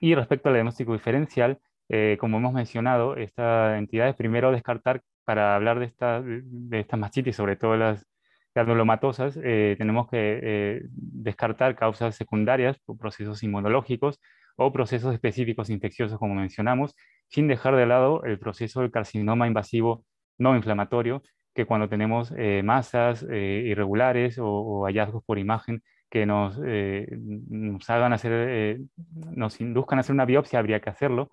[0.00, 5.54] y respecto al diagnóstico diferencial, eh, como hemos mencionado, esta entidad es primero descartar, para
[5.54, 8.06] hablar de, esta, de estas mastitis, sobre todo las
[8.54, 14.20] granulomatosas, eh, tenemos que eh, descartar causas secundarias procesos inmunológicos
[14.56, 16.94] o procesos específicos infecciosos, como mencionamos,
[17.28, 20.04] sin dejar de lado el proceso del carcinoma invasivo
[20.38, 21.22] no inflamatorio,
[21.54, 22.32] que cuando tenemos
[22.64, 27.08] masas irregulares o, hallazgos por imagen que nos, eh,
[27.48, 28.80] nos hagan hacer, eh,
[29.34, 31.30] nos induzcan a hacer una biopsia, habría que hacerlo,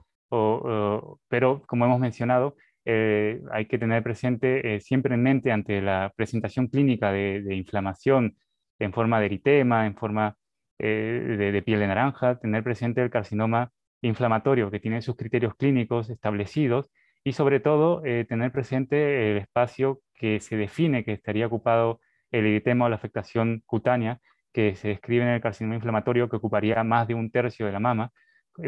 [1.28, 6.14] pero como hemos mencionado, eh, hay que tener presente eh, siempre en mente ante la
[6.16, 8.38] presentación clínica de, inflamación
[8.80, 10.38] en forma de eritema, en forma
[10.78, 16.10] de, de, piel de naranja, tener presente el carcinoma inflamatorio que tiene sus criterios clínicos
[16.10, 16.90] establecidos
[17.26, 22.00] y sobre todo tener presente el espacio que se define que estaría ocupado
[22.32, 24.22] el eritema o la afectación cutánea
[24.54, 27.80] que se describe en el carcinoma inflamatorio que ocuparía más de un tercio de la
[27.80, 28.12] mama.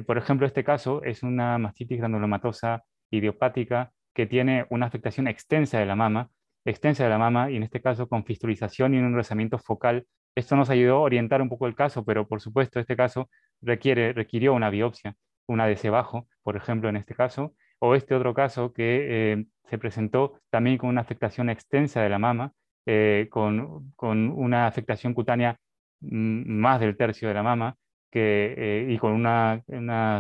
[0.06, 5.86] Por ejemplo, este caso es una mastitis granulomatosa idiopática que tiene una afectación extensa de
[5.86, 6.30] la mama,
[6.66, 10.06] extensa de la mama y en este caso con fistulización y un engrosamiento focal.
[10.36, 13.30] Esto nos ayudó a orientar un poco el caso, pero por supuesto este caso
[13.62, 15.16] requiere, requirió una biopsia,
[15.48, 19.46] una de ese bajo, por ejemplo, en este caso, o este otro caso que eh,
[19.70, 22.54] se presentó también con una afectación extensa de la mama,
[22.86, 25.58] eh, con, con, una afectación cutánea
[26.02, 27.76] más del tercio de la mama
[28.12, 29.62] que, eh, y con unos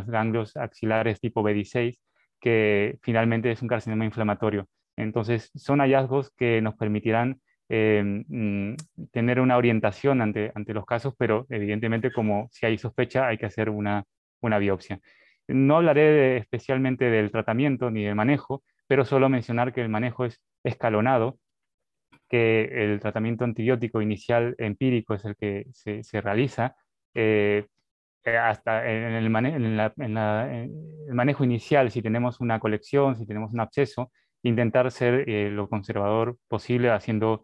[0.08, 1.98] ganglios axilares tipo B16
[2.40, 4.68] que finalmente es un carcinoma inflamatorio.
[4.98, 7.40] Entonces, son hallazgos que nos permitirán
[7.70, 8.76] em, mm,
[9.12, 13.46] tener una orientación ante, ante los casos, pero evidentemente como si hay sospecha hay que
[13.46, 14.04] hacer una,
[14.42, 15.00] una biopsia.
[15.48, 20.42] No hablaré especialmente del tratamiento ni del manejo, pero solo mencionar que el manejo es
[20.64, 21.40] escalonado
[22.32, 26.78] que el tratamiento antibiótico inicial empírico es el que se, se realiza.
[27.14, 27.68] Eh,
[28.24, 29.30] eh, hasta en el,
[31.14, 34.12] manejo inicial, si tenemos una colección, si tenemos un absceso,
[34.44, 37.44] intentar ser eh, lo conservador posible haciendo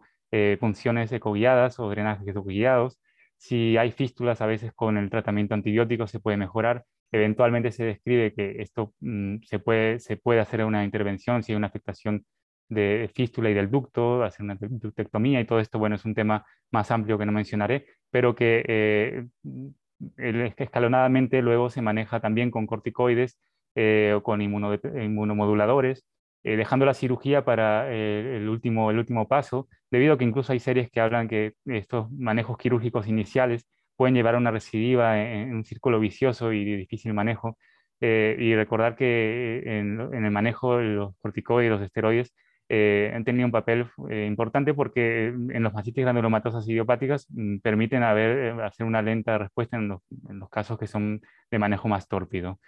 [0.60, 3.00] funciones ecoguiadas o drenajes ecoguiados.
[3.38, 6.84] Si hay fístulas, a veces con el tratamiento antibiótico se puede mejorar.
[7.12, 11.56] Eventualmente se describe que esto mm, se, puede, se puede hacer una intervención si hay
[11.56, 12.26] una afectación
[12.68, 16.44] de fístula y del ducto, hacer una ductectomía y todo esto, bueno, es un tema
[16.70, 23.38] más amplio que no mencionaré, pero que eh, escalonadamente luego se maneja también con corticoides
[23.74, 26.04] eh, o con inmunomoduladores,
[26.44, 30.60] eh, dejando la cirugía para el, último, el último paso, debido a que incluso hay
[30.60, 35.64] series que hablan que estos manejos quirúrgicos iniciales pueden llevar a una recidiva en, un
[35.64, 37.58] círculo vicioso y de difícil manejo.
[38.00, 42.32] y recordar que en, en, el manejo de los corticoides y los esteroides
[42.70, 48.02] eh, han tenido un papel eh, importante porque en los mastitis granulomatosas idiopáticas mm, permiten
[48.02, 52.08] eh, hacer una lenta respuesta en los, en los, casos que son de manejo más
[52.08, 52.60] tórpido.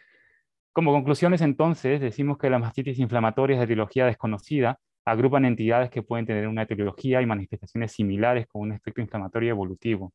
[0.72, 6.26] Como conclusiones, entonces, decimos que las mastitis inflamatorias de etiología desconocida agrupan entidades que pueden
[6.26, 10.12] tener una etiología y manifestaciones similares con un efecto inflamatorio evolutivo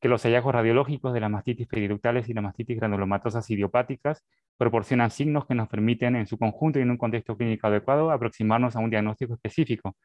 [0.00, 4.24] que los hallazgos radiológicos de las mastitis periductales y las mastitis granulomatosas idiopáticas
[4.56, 8.76] proporcionan signos que nos permiten, en su conjunto y en un contexto clínico adecuado, aproximarnos
[8.76, 9.96] a un diagnóstico específico,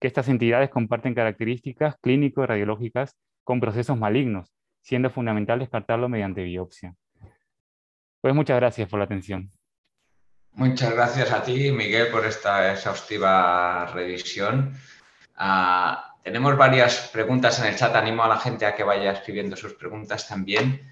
[0.00, 6.94] que estas entidades comparten características clínico radiológicas con procesos malignos, siendo fundamental descartarlo mediante biopsia.
[8.20, 9.50] Pues muchas gracias por la atención.
[10.54, 14.74] Muchas gracias a ti, Miguel, por esta exhaustiva revisión.
[15.34, 17.94] Ah, tenemos varias preguntas en el chat.
[17.94, 20.88] Animo a la gente a que vaya escribiendo sus preguntas también,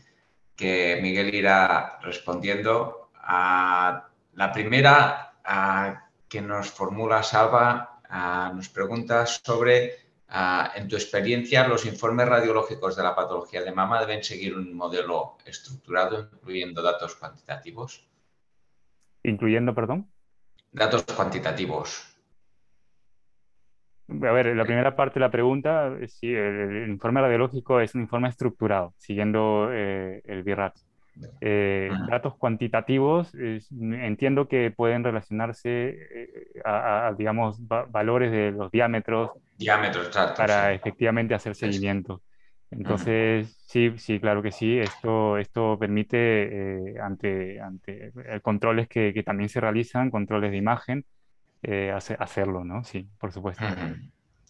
[0.57, 3.11] que Miguel irá respondiendo.
[3.15, 5.35] A la primera
[6.29, 8.01] que nos formula Salva
[8.55, 9.97] nos pregunta sobre,
[10.75, 15.39] en tu experiencia, los informes radiológicos de la patología de mama deben seguir un modelo
[15.45, 18.05] estructurado, incluyendo datos cuantitativos.
[19.23, 20.11] ¿Incluyendo, perdón?
[20.73, 22.10] Datos cuantitativos.
[24.11, 28.29] A ver, la primera parte de la pregunta, sí, el, informe radiológico es un informe
[28.29, 30.77] estructurado, siguiendo eh, el BIRAT.
[31.41, 33.33] Eh, datos cuantitativos,
[33.71, 39.33] entiendo que pueden relacionarse eh, a, digamos, valores de los diámetros.
[39.59, 40.37] Diámetros, exacto.
[40.37, 42.23] Para efectivamente hacer seguimiento.
[42.71, 44.79] Entonces, sí, sí, claro que sí.
[44.79, 51.05] Esto, esto permite, ante, ante controles que, que, también se realizan, controles de imagen,
[51.63, 52.85] eh, hacerlo, ¿no?
[52.85, 53.65] Sí, por supuesto.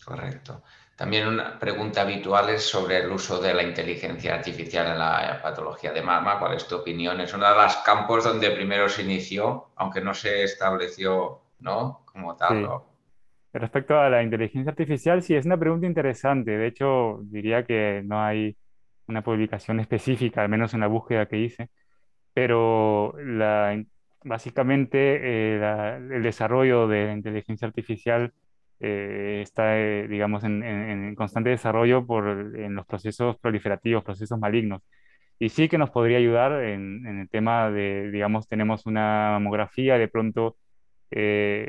[0.05, 0.63] Correcto.
[0.97, 5.93] También una pregunta habitual es sobre el uso de la inteligencia artificial en la patología
[5.93, 6.39] de mama.
[6.39, 7.21] ¿Cuál es tu opinión?
[7.21, 12.03] Es uno de los campos donde primero se inició, aunque no se estableció, ¿no?
[12.05, 12.69] Como tal.
[13.53, 16.51] Respecto a la inteligencia artificial, sí, es una pregunta interesante.
[16.51, 18.57] De hecho, diría que no hay
[19.07, 21.71] una publicación específica, al menos en la búsqueda que hice,
[22.35, 23.75] pero la
[24.25, 28.33] básicamente eh, el desarrollo de la inteligencia artificial
[28.81, 34.83] eh, está, eh, digamos, en, constante desarrollo por, en los procesos proliferativos, procesos malignos.
[35.39, 40.09] Y sí que nos podría ayudar en, el tema de, digamos, tenemos una mamografía, de
[40.09, 40.57] pronto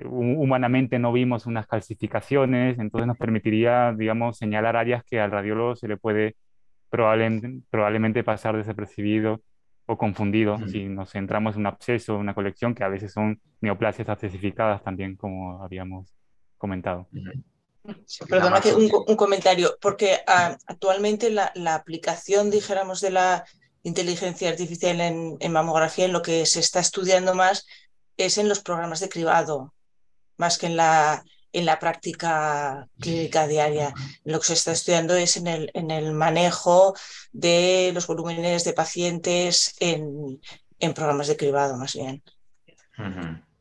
[0.06, 5.88] humanamente no vimos unas calcificaciones, entonces nos permitiría, digamos, señalar áreas que al radiólogo se
[5.88, 6.36] le puede
[6.89, 9.41] probablemente, probablemente pasar desapercibido
[9.86, 14.08] o confundido si nos centramos en un absceso, una colección, que a veces son neoplasias
[14.08, 16.14] especificadas también, como habíamos
[16.58, 17.08] comentado.
[18.30, 23.44] perdona que un, comentario, porque ah, actualmente la, aplicación, dijéramos, de la
[23.84, 27.66] inteligencia artificial en, en, mamografía, en lo que se está estudiando más
[28.18, 29.74] es en los programas de cribado,
[30.38, 31.24] más que en la,
[31.54, 33.93] en la práctica clínica diaria.
[34.24, 36.95] Lo que se está estudiando es en el, en el manejo
[37.32, 40.39] de los volúmenes de pacientes en,
[40.80, 42.24] en programas de cribado, más bien.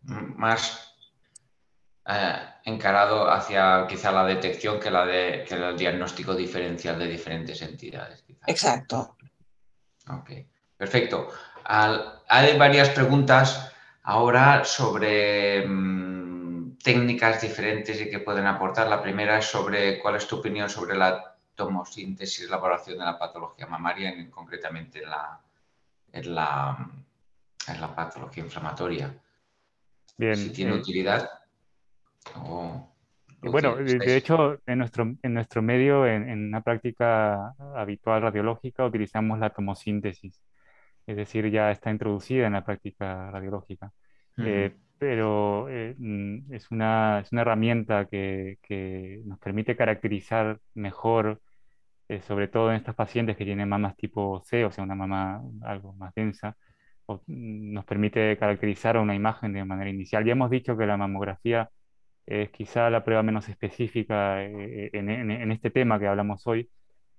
[0.03, 0.95] Más
[2.07, 7.61] eh, encarado hacia quizá la detección que, la de, que el diagnóstico diferencial de diferentes
[7.62, 8.24] entidades.
[8.47, 9.16] Exacto.
[10.09, 10.30] Ok,
[10.76, 11.28] perfecto.
[11.64, 13.70] hay varias preguntas
[14.03, 15.66] ahora sobre...
[15.66, 16.39] Mm,
[16.83, 18.89] técnicas diferentes y que pueden aportar.
[18.89, 23.18] La primera es sobre cuál es tu opinión sobre la tomosíntesis, la evaluación de la
[23.18, 25.41] patología mamaria, concretamente en la,
[26.12, 26.91] en la,
[27.68, 29.14] en la patología inflamatoria.
[30.16, 30.37] Bien.
[30.37, 31.31] Si tiene eh, utilidad.
[33.43, 39.51] bueno, de, hecho, en nuestro, en nuestro medio, en, una práctica habitual radiológica, utilizamos la
[39.51, 40.41] tomosíntesis.
[41.07, 43.93] Es decir, ya está introducida en la práctica radiológica
[45.01, 51.40] pero eh, mm, es, una, es, una, herramienta que, que, nos permite caracterizar mejor,
[52.09, 55.42] eh, sobre todo en estos pacientes que tienen mamas tipo C, o sea, una mama
[55.62, 56.57] algo más densa,
[57.09, 60.24] mm, nos permite caracterizar una imagen de manera inicial.
[60.24, 61.70] Ya hemos dicho que la mamografía
[62.26, 66.70] es quizá la prueba menos específica eh, en, en, este tema que hablamos hoy,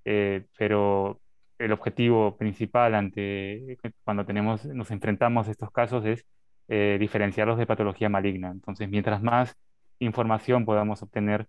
[0.03, 1.21] pero
[1.59, 6.25] el objetivo principal ante, cuando tenemos, nos enfrentamos a estos casos es
[6.73, 8.49] eh, diferenciarlos de patología maligna.
[8.49, 9.57] Entonces, mientras más
[9.99, 11.45] información podamos obtener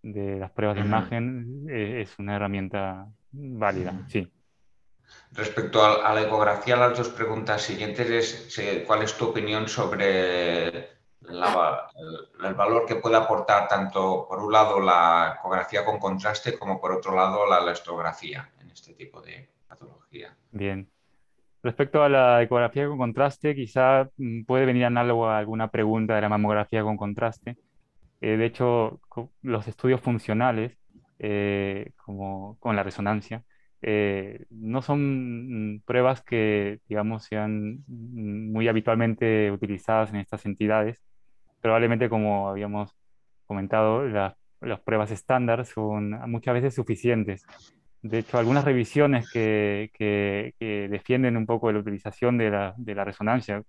[0.00, 4.30] de las pruebas de imagen, eh, es una herramienta válida, sí.
[5.32, 8.08] Respecto a, la ecografía, las dos preguntas siguientes
[8.56, 14.78] es cuál es tu opinión sobre el, valor que puede aportar tanto, por un lado,
[14.78, 20.32] la ecografía con contraste como, por otro lado, la elastografía en este tipo de patología.
[20.52, 20.88] Bien.
[21.62, 26.22] Respecto a la ecografía con contraste, quizá mm, puede venir análogo a alguna pregunta de
[26.22, 27.56] la mamografía con contraste.
[28.20, 29.00] Eh, de hecho,
[29.42, 30.78] los estudios funcionales,
[31.18, 33.44] eh, como con la resonancia,
[33.82, 41.02] eh, no son mm, pruebas que, digamos, sean mm, muy habitualmente utilizadas en estas entidades.
[41.60, 42.96] Probablemente, como habíamos
[43.46, 47.44] comentado, las pruebas estándar son muchas veces suficientes
[48.02, 49.90] de hecho, algunas revisiones que,
[50.90, 53.62] defienden un poco la utilización de la, resonancia,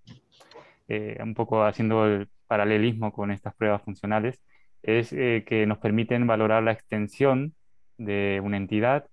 [0.88, 4.40] eh, un poco haciendo el paralelismo con estas pruebas funcionales,
[4.82, 7.54] es eh, que nos permiten valorar la extensión
[7.98, 9.06] de una entidad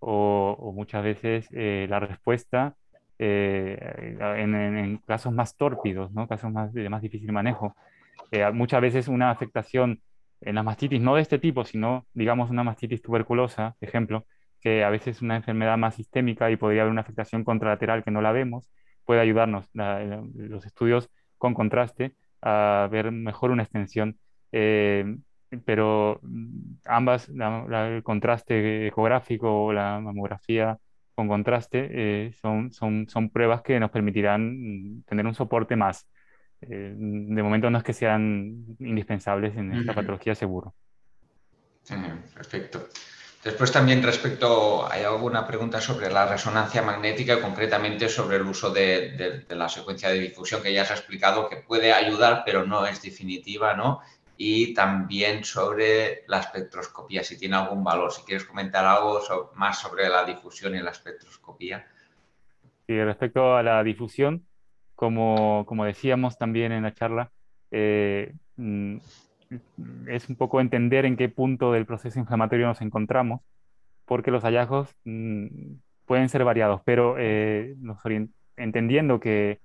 [0.00, 2.76] o, muchas veces eh, la respuesta
[3.18, 6.28] en, casos más tórpidos, ¿no?
[6.28, 7.74] casos más, de más difícil manejo.
[8.52, 10.00] muchas veces una afectación
[10.40, 14.24] en la mastitis, no de este tipo, sino, digamos, una mastitis tuberculosa, ejemplo,
[14.60, 18.10] que a veces es una enfermedad más sistémica y podría haber una afectación contralateral que
[18.10, 18.70] no la vemos,
[19.04, 24.18] puede ayudarnos los estudios con contraste a ver mejor una extensión.
[24.52, 25.16] Eh,
[25.64, 30.78] pero mm, ambas, el contraste ecográfico o la mamografía
[31.14, 36.06] con contraste, eh, son, son, son pruebas que nos permitirán mm, tener un soporte más.
[36.60, 40.74] Eh, de momento no es que sean indispensables en esta patología seguro.
[42.34, 42.88] Perfecto.
[43.42, 48.70] Después también respecto, hay alguna pregunta sobre la resonancia magnética y concretamente sobre el uso
[48.70, 53.00] de, la secuencia de difusión que ya has explicado que puede ayudar pero no es
[53.00, 54.00] definitiva, ¿no?
[54.36, 58.12] Y también sobre la espectroscopía, si tiene algún valor.
[58.12, 59.20] Si quieres comentar algo
[59.54, 61.86] más sobre la difusión y la espectroscopía.
[62.86, 64.46] Sí, respecto a la difusión,
[64.94, 67.30] como, como decíamos también en la charla,
[67.70, 68.98] eh, mm,
[70.08, 73.40] es un poco entender en qué punto del proceso inflamatorio nos encontramos,
[74.04, 75.46] porque los hallazgos mm,
[76.06, 77.76] pueden ser variados, pero eh,
[78.56, 79.60] entendiendo que,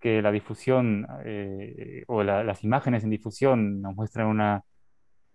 [0.00, 4.62] que, la difusión eh, o las imágenes en difusión nos muestran una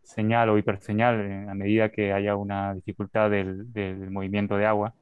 [0.04, 4.96] señal o hiperseñal a medida que haya una dificultad del, del movimiento de agua,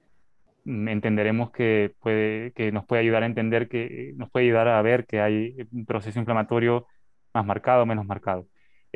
[0.66, 4.82] mm, entenderemos que, puede, que nos puede ayudar a entender que nos puede ayudar a
[4.82, 6.88] ver que hay un proceso inflamatorio
[7.34, 8.48] más marcado o menos marcado.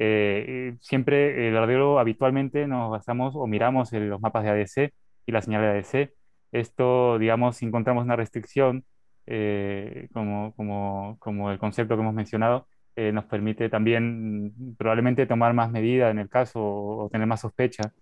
[0.03, 4.93] Eh, siempre el radiólogo habitualmente nos basamos o miramos en los mapas de ADC
[5.27, 6.13] y la señal de ADC.
[6.51, 8.83] Esto, digamos, si encontramos una restricción,
[9.27, 15.69] eh, como, el concepto que hemos mencionado, eh, nos permite también mm, probablemente tomar más
[15.69, 17.93] medidas en el caso o, tener más sospecha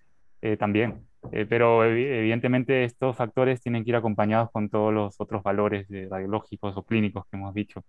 [0.57, 1.05] también.
[1.49, 6.83] pero evidentemente estos factores tienen que ir acompañados con todos los otros valores radiológicos o
[6.83, 7.83] clínicos que hemos dicho.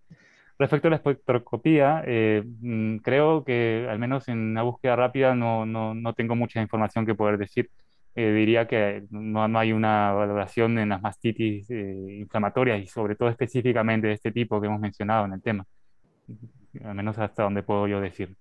[0.61, 5.95] Respecto a la espectroscopía, mm, creo que al menos en una búsqueda rápida no, no,
[5.95, 7.71] no tengo mucha información que poder decir.
[8.15, 13.15] Eh, diría que no, no, hay una valoración en las mastitis eh, inflamatorias y sobre
[13.17, 15.65] todo específicamente de este tipo que hemos mencionado en el tema,
[16.85, 18.37] al menos hasta donde puedo yo decir.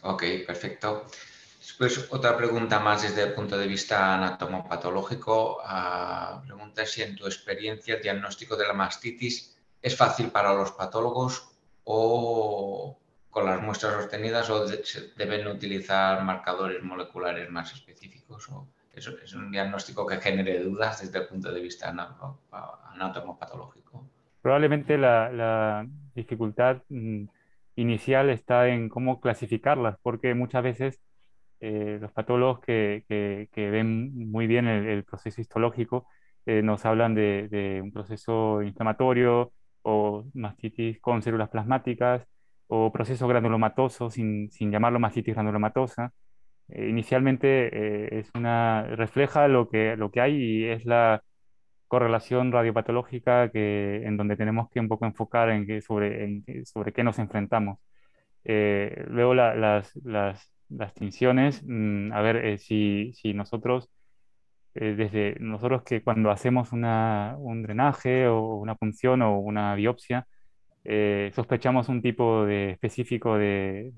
[0.00, 1.04] Ok, perfecto.
[1.58, 5.58] Después, otra pregunta más desde el punto de vista anatomopatológico.
[5.58, 10.72] Uh, pregunta si en tu experiencia el diagnóstico de la mastitis es fácil para los
[10.72, 11.48] patólogos
[11.84, 12.98] o
[13.30, 14.66] con las muestras obtenidas o
[15.16, 18.66] deben utilizar marcadores moleculares más específicos o
[18.98, 21.94] eso es un diagnóstico que genere dudas desde el punto de vista
[22.94, 24.04] anatomopatológico.
[24.42, 27.26] Probablemente la, dificultad mm,
[27.76, 31.00] inicial está en cómo clasificarlas, porque muchas veces
[31.60, 33.04] eh, los patólogos que,
[33.54, 36.08] ven muy bien el, proceso histológico
[36.44, 39.52] eh, nos hablan de, un proceso inflamatorio
[39.88, 42.26] o mastitis con células plasmáticas
[42.68, 46.12] o proceso granulomatoso, sin, sin llamarlo mastitis granulomatosa.
[46.68, 51.22] Eh, inicialmente eh, es una, refleja lo que, lo que hay y es la
[51.88, 56.92] correlación radiopatológica que, en donde tenemos que un poco enfocar en que, sobre, en, sobre
[56.92, 57.78] qué nos enfrentamos.
[58.44, 59.56] Eh, luego las,
[60.04, 63.90] las, las, tinciones, mm, a ver si, si nosotros
[64.80, 70.26] desde nosotros que cuando hacemos una, un drenaje o una punción o una biopsia,
[70.84, 73.92] eh, sospechamos un tipo de, específico de,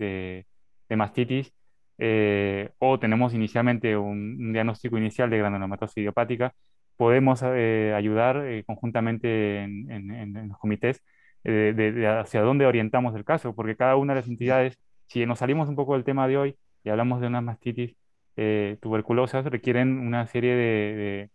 [0.88, 1.52] de, mastitis
[1.98, 6.52] eh, o tenemos inicialmente un, diagnóstico inicial de granulomatosis idiopática,
[6.96, 11.00] podemos eh, ayudar conjuntamente en, en, los comités
[11.44, 14.76] de, hacia dónde orientamos el caso, porque cada una de las entidades,
[15.06, 17.94] si nos salimos un poco del tema de hoy y hablamos de una mastitis
[18.34, 21.30] tuberculosas, requieren una serie de,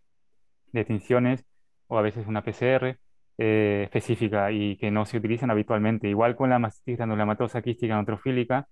[0.72, 1.46] de, tinciones
[1.88, 2.98] o a veces una PCR
[3.38, 6.08] eh, específica y que no se utilizan habitualmente.
[6.08, 8.70] Igual con la mastitis granulomatosa quística neutrofílica,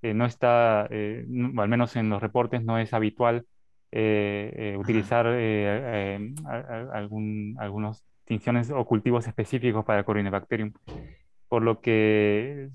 [0.00, 1.26] eh, no está, eh,
[1.58, 3.46] al menos en los reportes, no es habitual
[4.78, 5.26] utilizar
[6.92, 10.72] algún, algunos tinciones o cultivos específicos para el Corynebacterium.
[11.48, 12.68] Por lo que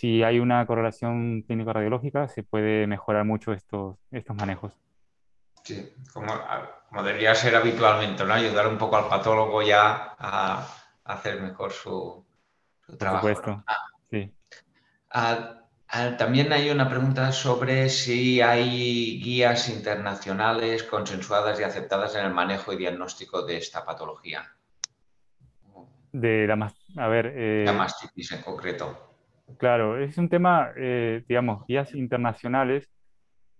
[0.00, 4.72] si hay una correlación clínico-radiológica, se puede mejorar mucho estos, estos manejos.
[5.62, 6.32] Sí, como,
[6.88, 8.32] como, debería ser habitualmente, ¿no?
[8.32, 10.66] Ayudar un poco al patólogo ya a,
[11.04, 12.24] hacer mejor su,
[12.98, 13.26] trabajo.
[13.26, 13.76] Por supuesto, ah.
[14.10, 14.34] sí.
[15.10, 22.24] Ah, ah, también hay una pregunta sobre si hay guías internacionales consensuadas y aceptadas en
[22.24, 24.50] el manejo y diagnóstico de esta patología.
[26.10, 29.09] De la, a ver, eh, la mastitis en concreto.
[29.58, 32.88] Claro, es un tema, eh, digamos, guías internacionales.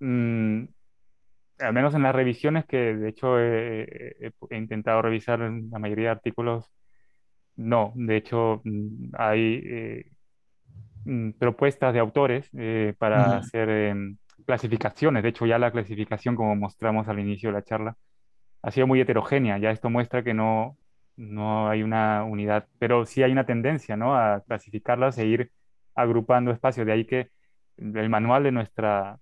[0.01, 0.65] Mm,
[1.59, 6.71] al menos en las revisiones que de hecho he, intentado revisar la mayoría de artículos
[7.61, 10.13] no, de hecho mm, hay eh,
[11.05, 14.17] mm, propuestas de autores eh, para hacer em,
[14.47, 15.23] clasificaciones.
[15.23, 17.97] De hecho, ya la clasificación, como mostramos al inicio de la charla,
[18.63, 19.59] ha sido muy heterogénea.
[19.59, 20.79] Ya esto muestra que no,
[21.17, 24.17] no hay una unidad, pero sí hay una tendencia ¿no?
[24.17, 25.53] a clasificarlas e ir
[26.01, 26.87] agrupando espacios.
[26.87, 27.31] De ahí que
[27.79, 29.19] el manual de nuestra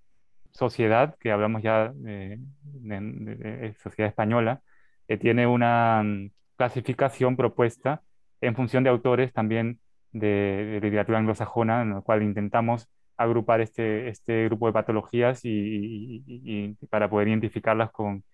[0.53, 4.63] sociedad, que hablamos ya de, de sociedad española,
[5.09, 8.03] eh, tiene una mm, clasificación propuesta
[8.41, 9.81] en función de autores también
[10.13, 17.11] de, literatura anglosajona, en el cual intentamos agrupar este, este grupo de patologías y, para
[17.11, 18.25] poder identificarlas con,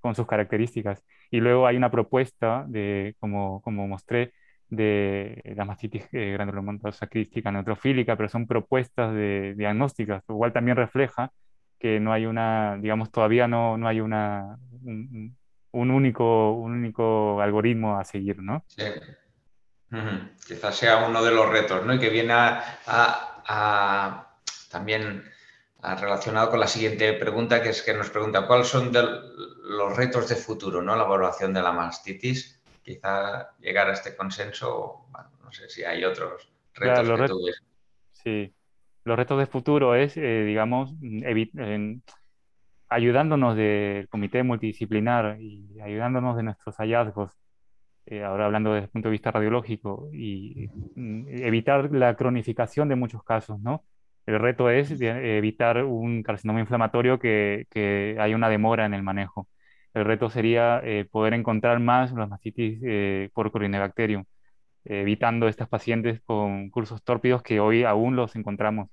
[0.00, 1.04] con, sus características.
[1.30, 4.32] Y luego hay una propuesta, de, como, como mostré,
[4.70, 6.36] de la mastitis eh,
[7.10, 11.32] crística neutrofílica, pero son propuestas de diagnósticas, lo cual también refleja
[11.78, 15.36] que no hay una, digamos, todavía no, no hay una, un,
[15.72, 18.64] único, un único algoritmo a seguir, ¿no?
[18.66, 18.84] Sí.
[20.46, 21.94] Quizás sea uno de los retos, ¿no?
[21.94, 24.28] Y que viene a,
[24.70, 25.24] también
[25.80, 30.36] relacionado con la siguiente pregunta, que es que nos pregunta cuáles son los retos de
[30.36, 30.96] futuro, ¿no?
[30.96, 32.57] La evaluación de la mastitis.
[32.88, 35.08] Quizá llegar a este consenso,
[35.44, 37.62] no sé si hay otros retos que tú ves.
[38.12, 38.54] Sí,
[39.04, 40.94] los retos de futuro es, eh, digamos,
[42.88, 47.32] ayudándonos del comité multidisciplinar y ayudándonos de nuestros hallazgos
[48.06, 52.96] eh, ahora hablando desde el punto de vista radiológico, y mm, evitar la cronificación de
[52.96, 53.84] muchos casos, ¿no?
[54.24, 59.46] El reto es evitar un carcinoma inflamatorio que, que haya una demora en el manejo.
[59.94, 64.24] El reto sería eh, poder encontrar más los mastitis eh, por Corynebacterium,
[64.84, 68.88] evitando estas pacientes con cursos tórpidos que hoy aún los encontramos.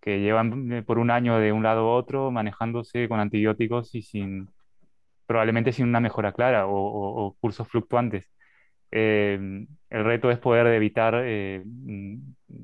[0.00, 4.02] que llevan eh, por un año de un lado a otro manejándose con antibióticos y
[4.02, 4.50] sin,
[5.26, 8.30] probablemente sin una mejora clara o, cursos fluctuantes.
[8.90, 9.38] Eh,
[9.90, 12.16] el reto es poder evitar eh, mm,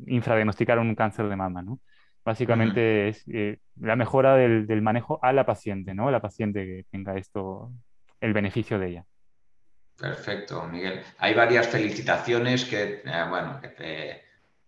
[0.07, 1.81] infradiagnosticar un cáncer de mama, ¿no?
[2.25, 6.11] Básicamente es eh, la mejora del, del, manejo a la paciente, ¿no?
[6.11, 7.73] La paciente que tenga esto,
[8.21, 9.05] el beneficio de ella.
[9.97, 11.01] Perfecto, Miguel.
[11.19, 14.23] Hay varias felicitaciones que, bueno, que te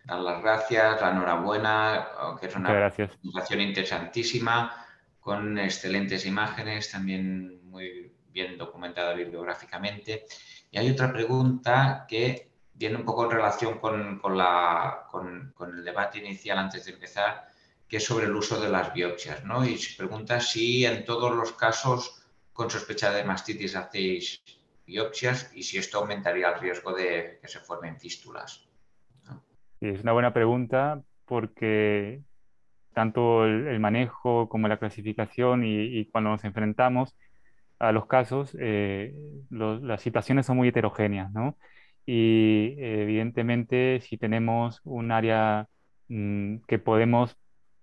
[0.04, 2.08] dan las gracias, la enhorabuena,
[2.40, 4.86] que es una presentación interesantísima
[5.18, 10.26] con excelentes imágenes, también muy bien documentada bibliográficamente.
[10.70, 16.18] Y hay otra pregunta que viene un poco en relación con, la, con, el debate
[16.18, 17.46] inicial antes de empezar,
[17.88, 19.44] que es sobre el uso de las biopsias.
[19.44, 19.64] ¿no?
[19.64, 22.22] Y se pregunta si en todos los casos
[22.52, 24.42] con sospecha de mastitis hacéis
[24.86, 28.68] biopsias y si esto aumentaría el riesgo de que se formen fístulas.
[29.80, 32.22] es una buena pregunta porque
[32.92, 37.16] tanto el, manejo como la clasificación y, cuando nos enfrentamos
[37.78, 39.12] a los casos, eh,
[39.50, 41.56] las situaciones son muy heterogéneas, ¿no?
[42.06, 45.68] Y evidentemente si tenemos un área
[46.08, 47.36] mm, que podemos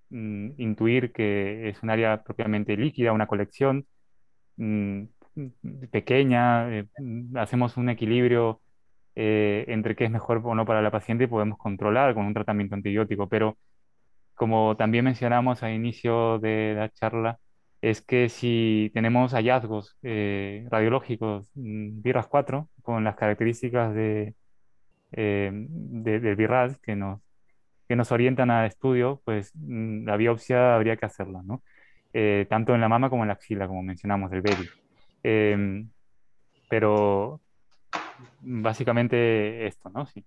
[0.10, 3.88] mm, intuir que es un área propiamente líquida, una colección
[4.58, 5.04] mm,
[5.92, 6.88] pequeña, eh,
[7.36, 8.62] hacemos un equilibrio
[9.16, 12.34] eh, entre qué es mejor o no para la paciente y podemos controlar con un
[12.34, 13.58] tratamiento antibiótico, pero
[14.36, 17.40] como también mencionamos al inicio de la charla,
[17.82, 24.36] es que si tenemos hallazgos eh, radiológicos BIRAS mm, 4 con las características de,
[25.14, 27.22] eh, del BIRAS que nos,
[27.88, 31.64] que nos orientan al estudio, pues mm, la biopsia habría que hacerla, ¿no?
[32.14, 34.70] Eh, tanto en la mama como en la axila, como mencionamos, del BERI.
[35.24, 35.90] Em,
[36.70, 37.42] pero
[38.42, 40.06] básicamente esto, ¿no?
[40.06, 40.24] Sí.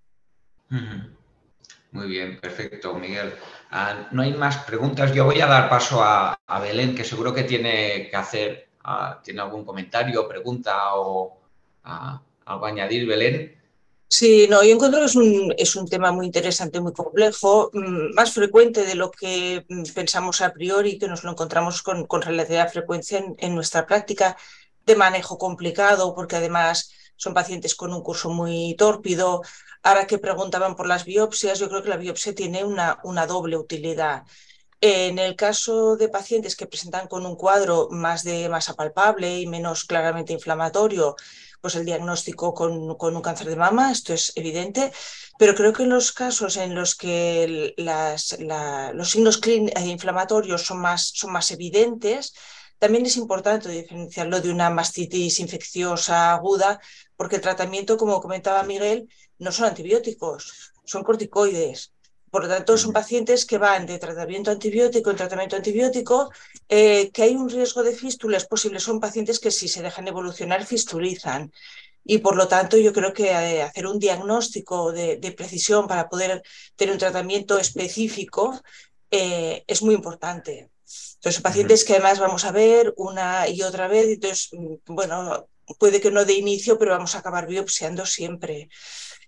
[1.95, 3.34] Muy bien, perfecto, Miguel.
[3.70, 5.14] Ah, no hay más preguntas.
[5.14, 9.40] Yo voy a dar paso a, Belén, que seguro que tiene que hacer, ah, tiene
[9.42, 11.38] algún comentario, pregunta o
[11.84, 13.57] ah, algo a añadir, Belén.
[14.09, 18.14] Sí, no, yo encuentro que es un, es un tema muy interesante, muy complejo, mm,
[18.14, 22.22] más frecuente de lo que mm, pensamos a priori, que nos lo encontramos con, con
[22.22, 24.36] relativa frecuencia en, en nuestra práctica,
[24.84, 29.43] de manejo complicado, porque además son pacientes con un curso muy tórpido,
[29.85, 33.59] Ahora que preguntaban por las biopsias, yo creo que la biopsia tiene una, una doble
[33.59, 34.25] utilidad.
[34.81, 39.47] En el caso de pacientes que presentan con un cuadro más de masa palpable y
[39.47, 41.17] menos claramente inflamatorio,
[41.61, 44.91] pues el diagnóstico con, con, un cáncer de mama, esto es evidente,
[45.39, 48.39] pero creo que en los casos en los que las,
[48.95, 52.35] los signos eh, inflamatorios son más, son más evidentes,
[52.79, 56.81] también es importante diferenciarlo de una mastitis infecciosa aguda,
[57.16, 59.09] porque el tratamiento, como comentaba Miguel,
[59.39, 61.93] no son antibióticos, son corticoides.
[62.31, 66.31] Por lo tanto, son pacientes que van de tratamiento antibiótico en tratamiento antibiótico,
[66.68, 70.09] eh, que hay un riesgo de fístula, es posible, son pacientes que si se dejan
[70.09, 71.53] evolucionar, fistulizan.
[72.05, 76.43] Y por lo tanto, yo creo que eh, hacer un diagnóstico de, precisión para poder
[76.77, 78.61] tener un tratamiento específico
[79.11, 80.70] eh, es muy importante.
[81.14, 84.51] Entonces, pacientes que además vamos a ver una y otra vez, entonces,
[84.87, 88.68] bueno, puede que no de inicio, pero vamos a acabar biopsiando siempre.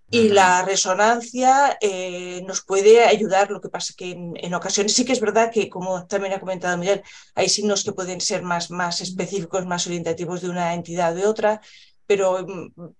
[0.08, 5.12] Y la resonancia eh, nos puede ayudar, lo que pasa que en, ocasiones sí que
[5.12, 7.02] es verdad que, como también ha comentado Miguel,
[7.34, 11.26] hay signos que pueden ser más, más específicos, más orientativos de una entidad o de
[11.26, 11.60] otra,
[12.06, 12.90] pero mm,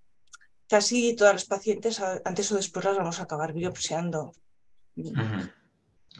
[0.67, 4.33] casi todas las pacientes antes o después las vamos a acabar biopsiando.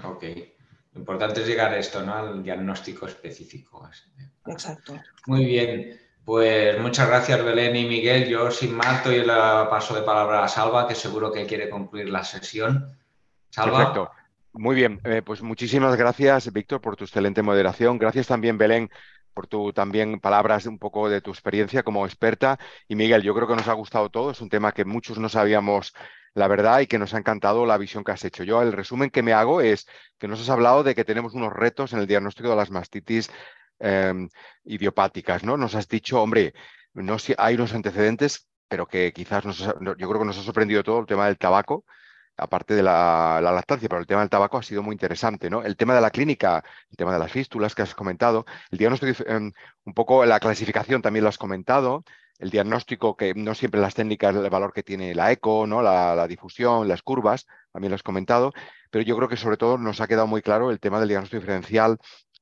[0.05, 0.23] Ok.
[0.97, 2.11] Lo importante es llegar a esto, ¿no?
[2.15, 3.87] Al diagnóstico específico.
[4.47, 4.99] Exacto.
[5.27, 5.99] Muy bien.
[6.25, 8.27] Pues muchas gracias Belén y Miguel.
[8.27, 12.09] Yo sin más doy el paso de palabra a Salva, que seguro que quiere concluir
[12.09, 12.97] la sesión.
[13.51, 13.77] Salva.
[13.77, 14.11] Perfecto.
[14.53, 17.99] Muy bien, eh, pues muchísimas gracias Víctor por tu excelente moderación.
[17.99, 18.89] Gracias también Belén
[19.35, 22.57] por tu también palabras un poco de tu experiencia como experta.
[22.87, 24.31] Y Miguel, yo creo que nos ha gustado todo.
[24.31, 25.93] Es un tema que muchos no sabíamos
[26.37, 28.43] la verdad y que nos ha encantado la visión que has hecho.
[28.43, 31.53] Yo el resumen que me hago es que nos has hablado de que tenemos unos
[31.53, 33.29] retos en el diagnóstico de las mastitis
[33.79, 34.29] Em,
[34.65, 35.55] idiopáticas, ¿no?
[35.55, 36.53] Nos has dicho, hombre,
[36.93, 40.83] no si hay unos antecedentes, pero que quizás nos, yo creo que nos ha sorprendido
[40.83, 41.85] todo el tema del tabaco,
[42.37, 45.63] aparte de la, lactancia, pero el tema del tabaco ha sido muy interesante, ¿no?
[45.63, 49.23] El tema de la clínica, el tema de las fístulas que has comentado, el diagnóstico,
[49.27, 49.51] em,
[49.85, 52.03] un poco la clasificación también lo has comentado,
[52.39, 55.81] el diagnóstico que no siempre las técnicas, el valor que tiene la eco, ¿no?
[55.81, 58.53] La, la, difusión, las curvas, también lo has comentado,
[58.91, 61.41] pero yo creo que sobre todo nos ha quedado muy claro el tema del diagnóstico
[61.41, 61.97] diferencial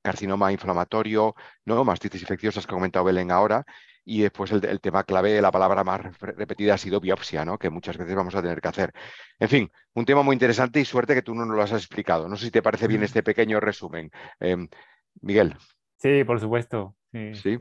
[0.06, 1.36] carcinoma inflamatorio,
[1.66, 1.84] ¿no?
[1.84, 3.66] mastitis infecciosas que ha comentado Belén ahora,
[4.06, 7.58] y después el, tema clave, la palabra más repetida ha sido biopsia, ¿no?
[7.58, 8.94] que muchas veces vamos a tener que hacer.
[9.40, 12.30] En fin, un tema muy interesante y suerte que tú no nos lo has explicado.
[12.30, 14.12] No sé si te parece bien este pequeño resumen.
[14.40, 14.70] Em,
[15.22, 15.58] Miguel.
[15.98, 16.96] Sí, por supuesto.
[17.12, 17.58] Sí.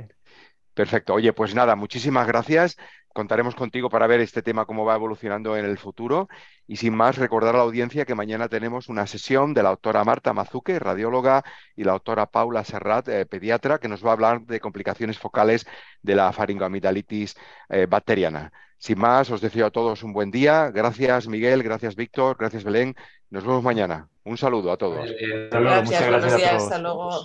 [0.75, 1.15] Perfecto.
[1.15, 2.77] Oye, pues nada, muchísimas gracias.
[3.13, 6.29] Contaremos contigo para ver este tema cómo va evolucionando en el futuro.
[6.67, 10.03] Y sin más, recordar a la audiencia que mañana tenemos una sesión de la doctora
[10.03, 11.45] Marta Mazuque, radióloga,
[11.77, 15.65] y la doctora Paula Serrat, eh, pediatra, que nos va a hablar de complicaciones focales
[16.03, 17.37] de la faringoamidalitis
[17.69, 18.53] eh, bacteriana.
[18.79, 20.71] Sin más, os deseo a todos un buen día.
[20.73, 21.63] Gracias, Miguel.
[21.63, 22.37] Gracias, Víctor.
[22.37, 22.97] Gracias, Belén.
[23.31, 24.09] Nos vemos mañana.
[24.25, 25.09] Un saludo a todos.
[25.51, 27.13] gracias, Hasta luego.